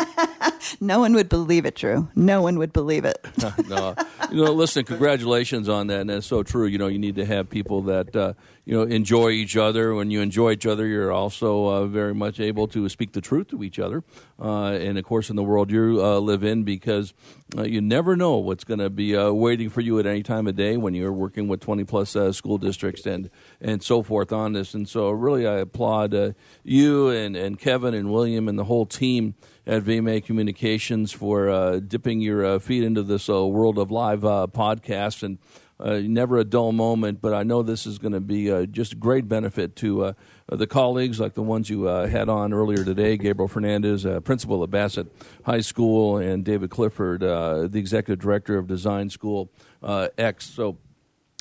no 0.81 1.01
one 1.01 1.14
would 1.14 1.29
believe 1.29 1.64
it, 1.66 1.75
Drew. 1.75 2.09
No 2.14 2.42
one 2.42 2.59
would 2.59 2.72
believe 2.72 3.05
it. 3.05 3.18
no, 3.68 3.94
you 4.31 4.44
know, 4.44 4.53
listen, 4.53 4.85
congratulations 4.85 5.68
on 5.68 5.88
that, 5.88 6.01
and 6.01 6.11
that's 6.11 6.27
so 6.27 6.42
true. 6.42 6.66
You 6.66 6.79
know, 6.79 6.87
you 6.87 6.98
need 6.98 7.16
to 7.16 7.27
have 7.27 7.51
people 7.51 7.83
that 7.83 8.14
uh, 8.14 8.35
you 8.64 8.75
know 8.75 8.83
enjoy 8.83 9.31
each 9.31 9.57
other. 9.57 9.94
When 9.94 10.11
you 10.11 10.20
enjoy 10.20 10.53
each 10.53 10.66
other, 10.66 10.87
you're 10.87 11.12
also 11.12 11.66
uh, 11.66 11.87
very 11.87 12.14
much 12.14 12.40
able 12.40 12.68
to 12.68 12.88
speak 12.88 13.12
the 13.12 13.20
truth 13.20 13.48
to 13.48 13.62
each 13.62 13.79
other. 13.79 14.05
Uh, 14.40 14.72
and 14.72 14.98
of 14.98 15.05
course, 15.05 15.31
in 15.31 15.37
the 15.37 15.42
world 15.42 15.70
you 15.70 16.01
uh, 16.03 16.18
live 16.18 16.44
in, 16.44 16.64
because 16.64 17.14
uh, 17.57 17.62
you 17.62 17.81
never 17.81 18.16
know 18.16 18.37
what's 18.37 18.64
going 18.64 18.81
to 18.81 18.90
be 18.90 19.16
uh, 19.16 19.31
waiting 19.33 19.68
for 19.68 19.81
you 19.81 19.98
at 19.98 20.07
any 20.07 20.22
time 20.22 20.46
of 20.46 20.57
day 20.57 20.77
when 20.77 20.94
you're 20.94 21.12
working 21.12 21.48
with 21.48 21.61
20 21.61 21.85
plus 21.85 22.16
school 22.37 22.59
districts 22.59 23.07
and 23.07 23.31
and 23.61 23.83
so 23.83 24.03
forth 24.03 24.33
on 24.33 24.53
this. 24.53 24.75
And 24.75 24.88
so, 24.88 25.11
really, 25.11 25.46
I 25.46 25.59
applaud 25.59 26.35
you 26.62 27.09
and 27.09 27.37
and 27.37 27.59
Kevin 27.59 27.94
and 27.94 28.12
William 28.12 28.48
and 28.48 28.59
the 28.59 28.64
whole 28.64 28.87
team 28.87 29.35
at 29.66 29.83
VMA 29.83 30.25
Communications 30.25 31.12
for 31.12 31.48
uh, 31.48 31.79
dipping 31.79 32.20
your 32.20 32.44
uh, 32.44 32.59
feet 32.59 32.83
into 32.83 33.03
this 33.03 33.29
uh, 33.29 33.46
world 33.46 33.79
of 33.79 33.90
live 33.90 34.25
uh, 34.25 34.46
podcasts 34.51 35.22
and 35.22 35.38
uh, 35.79 36.01
never 36.03 36.38
a 36.38 36.44
dull 36.44 36.72
moment. 36.72 37.20
But 37.20 37.35
I 37.35 37.42
know 37.42 37.62
this 37.62 37.87
is 37.87 37.98
going 37.98 38.12
to 38.12 38.20
be 38.20 38.51
uh, 38.51 38.66
just 38.66 38.94
a 38.94 38.96
great 38.96 39.29
benefit 39.29 39.77
to 39.77 40.14
the 40.48 40.66
colleagues 40.66 41.18
like 41.18 41.35
the 41.35 41.42
ones 41.42 41.70
you 41.70 41.85
had 41.85 42.29
on 42.29 42.53
earlier 42.53 42.85
today 42.85 43.16
Gabriel 43.16 43.48
Fernandez, 43.48 44.07
principal 44.25 44.62
at 44.62 44.70
Bassett 44.70 45.07
High 45.44 45.61
School, 45.61 46.18
and 46.18 46.44
David 46.44 46.70
Clifford, 46.70 47.20
the 47.20 47.79
executive 47.79 48.20
director 48.20 48.59
of 48.59 48.66
Design 48.66 49.11
School 49.11 49.51
X. 49.83 50.51
So, 50.51 50.77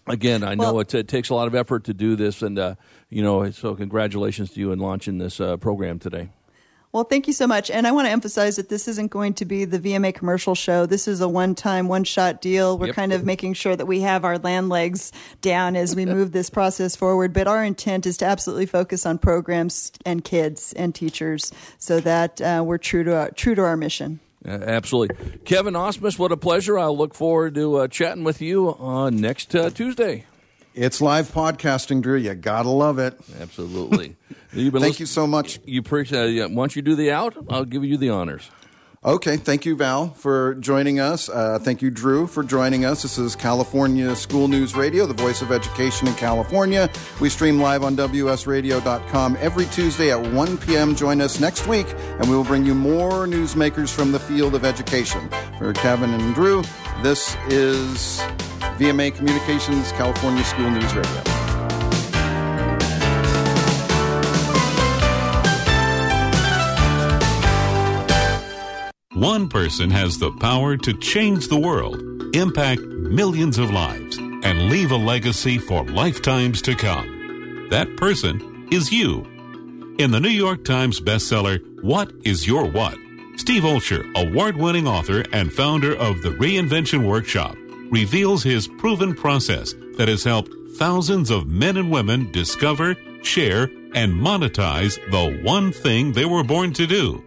again, 0.08 0.44
I 0.44 0.56
know 0.56 0.74
well, 0.74 0.80
it, 0.80 0.94
it, 0.96 1.08
takes 1.08 1.30
a 1.30 1.36
lot 1.36 1.48
of 1.48 1.56
effort 1.56 1.84
to 1.86 1.94
do 1.94 2.16
this, 2.16 2.42
and 2.42 2.58
you 3.10 3.22
know, 3.22 3.52
so 3.52 3.76
congratulations 3.76 4.52
to 4.52 4.60
you 4.60 4.72
in 4.72 4.80
launching 4.80 5.18
this 5.18 5.38
program 5.60 6.00
today. 6.00 6.30
Well, 6.94 7.06
thank 7.06 7.28
you 7.28 7.34
so 7.34 7.48
much. 7.48 7.72
And 7.72 7.88
I 7.88 7.94
want 7.94 8.08
to 8.08 8.12
emphasize 8.12 8.58
that 8.58 8.68
this 8.68 8.88
isn't 8.90 9.12
going 9.12 9.36
to 9.36 9.46
be 9.46 9.64
the 9.64 9.80
VMA 9.80 10.14
commercial 10.14 10.56
show. 10.56 10.86
This 10.86 11.08
is 11.08 11.22
a 11.22 11.30
one 11.30 11.56
time, 11.56 11.88
one 11.88 12.04
shot 12.04 12.42
deal. 12.42 12.78
We're 12.78 12.88
yep. 12.88 12.96
kind 12.96 13.14
of 13.14 13.26
making 13.26 13.54
sure 13.54 13.76
that 13.76 13.86
we 13.86 14.02
have 14.02 14.26
our 14.26 14.38
land 14.38 14.68
legs 14.68 15.14
down 15.42 15.78
as 15.78 15.96
we 15.96 16.06
move 16.06 16.34
this 16.34 16.50
process 16.50 16.98
forward. 16.98 17.32
But 17.32 17.48
our 17.48 17.64
intent 17.64 18.06
is 18.06 18.18
to 18.18 18.26
absolutely 18.26 18.66
focus 18.66 19.06
on 19.06 19.20
programs 19.20 19.94
and 20.06 20.22
kids 20.22 20.74
and 20.74 20.94
teachers 20.94 21.54
so 21.78 22.02
that 22.02 22.42
uh, 22.42 22.62
we're 22.66 22.78
true 22.78 23.06
to, 23.06 23.16
our, 23.16 23.32
true 23.32 23.56
to 23.56 23.62
our 23.62 23.78
mission. 23.78 24.20
Uh, 24.46 24.52
absolutely. 24.52 25.16
Kevin 25.46 25.76
Osmus, 25.76 26.20
what 26.20 26.34
a 26.34 26.38
pleasure. 26.38 26.78
I'll 26.78 26.98
look 26.98 27.14
forward 27.14 27.56
to 27.56 27.78
uh, 27.78 27.88
chatting 27.88 28.26
with 28.26 28.42
you 28.42 28.70
on 28.70 29.16
next 29.18 29.56
uh, 29.56 29.70
Tuesday. 29.70 30.26
It's 30.74 31.02
live 31.02 31.32
podcasting, 31.32 32.02
Drew. 32.02 32.18
You 32.18 32.34
gotta 32.34 32.70
love 32.70 32.98
it. 32.98 33.20
Absolutely. 33.42 34.16
Thank 34.54 35.00
you 35.00 35.06
so 35.06 35.28
much. 35.28 35.60
You 35.66 35.80
appreciate. 35.80 36.40
Uh, 36.40 36.50
once 36.50 36.76
you 36.76 36.82
do 36.82 36.96
the 36.96 37.12
out, 37.12 37.36
I'll 37.50 37.66
give 37.66 37.84
you 37.84 37.98
the 37.98 38.10
honors. 38.10 38.50
Okay, 39.04 39.36
thank 39.36 39.66
you, 39.66 39.76
Val, 39.76 40.12
for 40.12 40.54
joining 40.56 41.00
us. 41.00 41.28
Uh, 41.28 41.58
thank 41.60 41.82
you, 41.82 41.90
Drew, 41.90 42.28
for 42.28 42.44
joining 42.44 42.86
us. 42.86 43.02
This 43.02 43.18
is 43.18 43.36
California 43.36 44.16
School 44.16 44.48
News 44.48 44.76
Radio, 44.76 45.08
the 45.08 45.16
voice 45.16 45.42
of 45.42 45.52
education 45.52 46.08
in 46.08 46.14
California. 46.14 46.88
We 47.20 47.30
stream 47.30 47.60
live 47.60 47.84
on 47.84 47.96
WSRadio.com 47.96 49.38
every 49.40 49.66
Tuesday 49.68 50.12
at 50.12 50.22
1 50.34 50.58
p.m. 50.60 50.96
Join 50.96 51.20
us 51.20 51.40
next 51.40 51.66
week, 51.66 51.88
and 52.20 52.30
we 52.30 52.36
will 52.36 52.44
bring 52.44 52.64
you 52.64 52.76
more 52.76 53.26
newsmakers 53.26 53.92
from 53.92 54.12
the 54.12 54.20
field 54.20 54.54
of 54.54 54.64
education. 54.64 55.28
For 55.58 55.74
Kevin 55.74 56.14
and 56.14 56.36
Drew, 56.36 56.62
this 57.02 57.36
is 57.48 58.22
VMA 58.82 59.16
Communications, 59.16 59.92
California 59.92 60.44
School 60.44 60.72
News 60.72 60.96
Radio. 60.96 61.22
One 69.14 69.50
person 69.50 69.92
has 69.92 70.18
the 70.18 70.32
power 70.40 70.78
to 70.78 70.94
change 70.96 71.48
the 71.48 71.60
world, 71.60 72.02
impact 72.36 72.82
millions 72.82 73.60
of 73.60 73.70
lives, 73.70 74.18
and 74.18 74.70
leave 74.72 74.90
a 74.90 74.96
legacy 74.96 75.60
for 75.60 75.84
lifetimes 75.84 76.64
to 76.64 76.74
come. 76.74 77.68
That 77.70 77.98
person 77.98 78.68
is 78.72 78.92
you. 78.92 79.28
In 80.00 80.10
the 80.10 80.20
New 80.20 80.30
York 80.30 80.66
Times 80.66 81.00
bestseller, 81.00 81.62
What 81.84 82.12
is 82.24 82.48
Your 82.48 82.66
What? 82.66 82.98
Steve 83.36 83.62
Olsher, 83.62 84.12
award 84.16 84.58
winning 84.58 84.88
author 84.88 85.24
and 85.32 85.54
founder 85.54 85.96
of 85.96 86.24
the 86.24 86.30
Reinvention 86.30 87.08
Workshop, 87.08 87.56
reveals 87.92 88.42
his 88.42 88.68
proven 88.68 89.14
process 89.14 89.76
that 89.98 90.08
has 90.08 90.24
helped 90.24 90.52
thousands 90.78 91.30
of 91.30 91.48
men 91.48 91.78
and 91.78 91.92
women 91.92 92.32
discover, 92.32 92.96
share, 93.22 93.70
and 93.94 94.12
monetize 94.14 94.98
the 95.12 95.40
one 95.44 95.72
thing 95.72 96.12
they 96.14 96.26
were 96.26 96.44
born 96.44 96.74
to 96.74 96.88
do. 96.88 97.24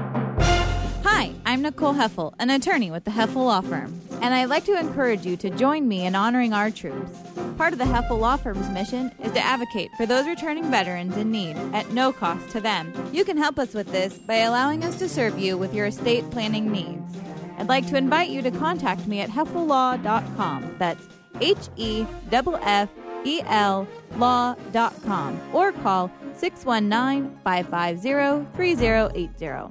Nicole 1.71 1.93
Heffel, 1.93 2.33
an 2.37 2.49
attorney 2.49 2.91
with 2.91 3.05
the 3.05 3.11
Heffel 3.11 3.45
Law 3.45 3.61
Firm, 3.61 3.97
and 4.21 4.33
I'd 4.33 4.49
like 4.49 4.65
to 4.65 4.77
encourage 4.77 5.25
you 5.25 5.37
to 5.37 5.49
join 5.51 5.87
me 5.87 6.05
in 6.05 6.15
honoring 6.15 6.51
our 6.51 6.69
troops. 6.69 7.17
Part 7.57 7.71
of 7.71 7.79
the 7.79 7.85
Heffel 7.85 8.19
Law 8.19 8.35
Firm's 8.35 8.69
mission 8.71 9.09
is 9.23 9.31
to 9.31 9.39
advocate 9.39 9.89
for 9.95 10.05
those 10.05 10.27
returning 10.27 10.69
veterans 10.69 11.15
in 11.15 11.31
need 11.31 11.55
at 11.73 11.89
no 11.91 12.11
cost 12.11 12.49
to 12.49 12.59
them. 12.59 12.91
You 13.13 13.23
can 13.23 13.37
help 13.37 13.57
us 13.57 13.73
with 13.73 13.89
this 13.89 14.17
by 14.17 14.39
allowing 14.39 14.83
us 14.83 14.99
to 14.99 15.07
serve 15.07 15.39
you 15.39 15.57
with 15.57 15.73
your 15.73 15.85
estate 15.85 16.29
planning 16.29 16.69
needs. 16.69 17.15
I'd 17.57 17.69
like 17.69 17.87
to 17.87 17.95
invite 17.95 18.29
you 18.29 18.41
to 18.41 18.51
contact 18.51 19.07
me 19.07 19.21
at 19.21 19.29
heffellaw.com. 19.29 20.75
That's 20.77 21.07
H 21.39 21.69
E 21.77 22.05
F 22.33 22.47
F 22.63 22.89
E 23.23 23.41
L 23.45 23.87
law.com 24.17 25.39
or 25.53 25.71
call 25.71 26.11
619 26.35 27.39
550 27.45 28.57
3080. 28.57 29.69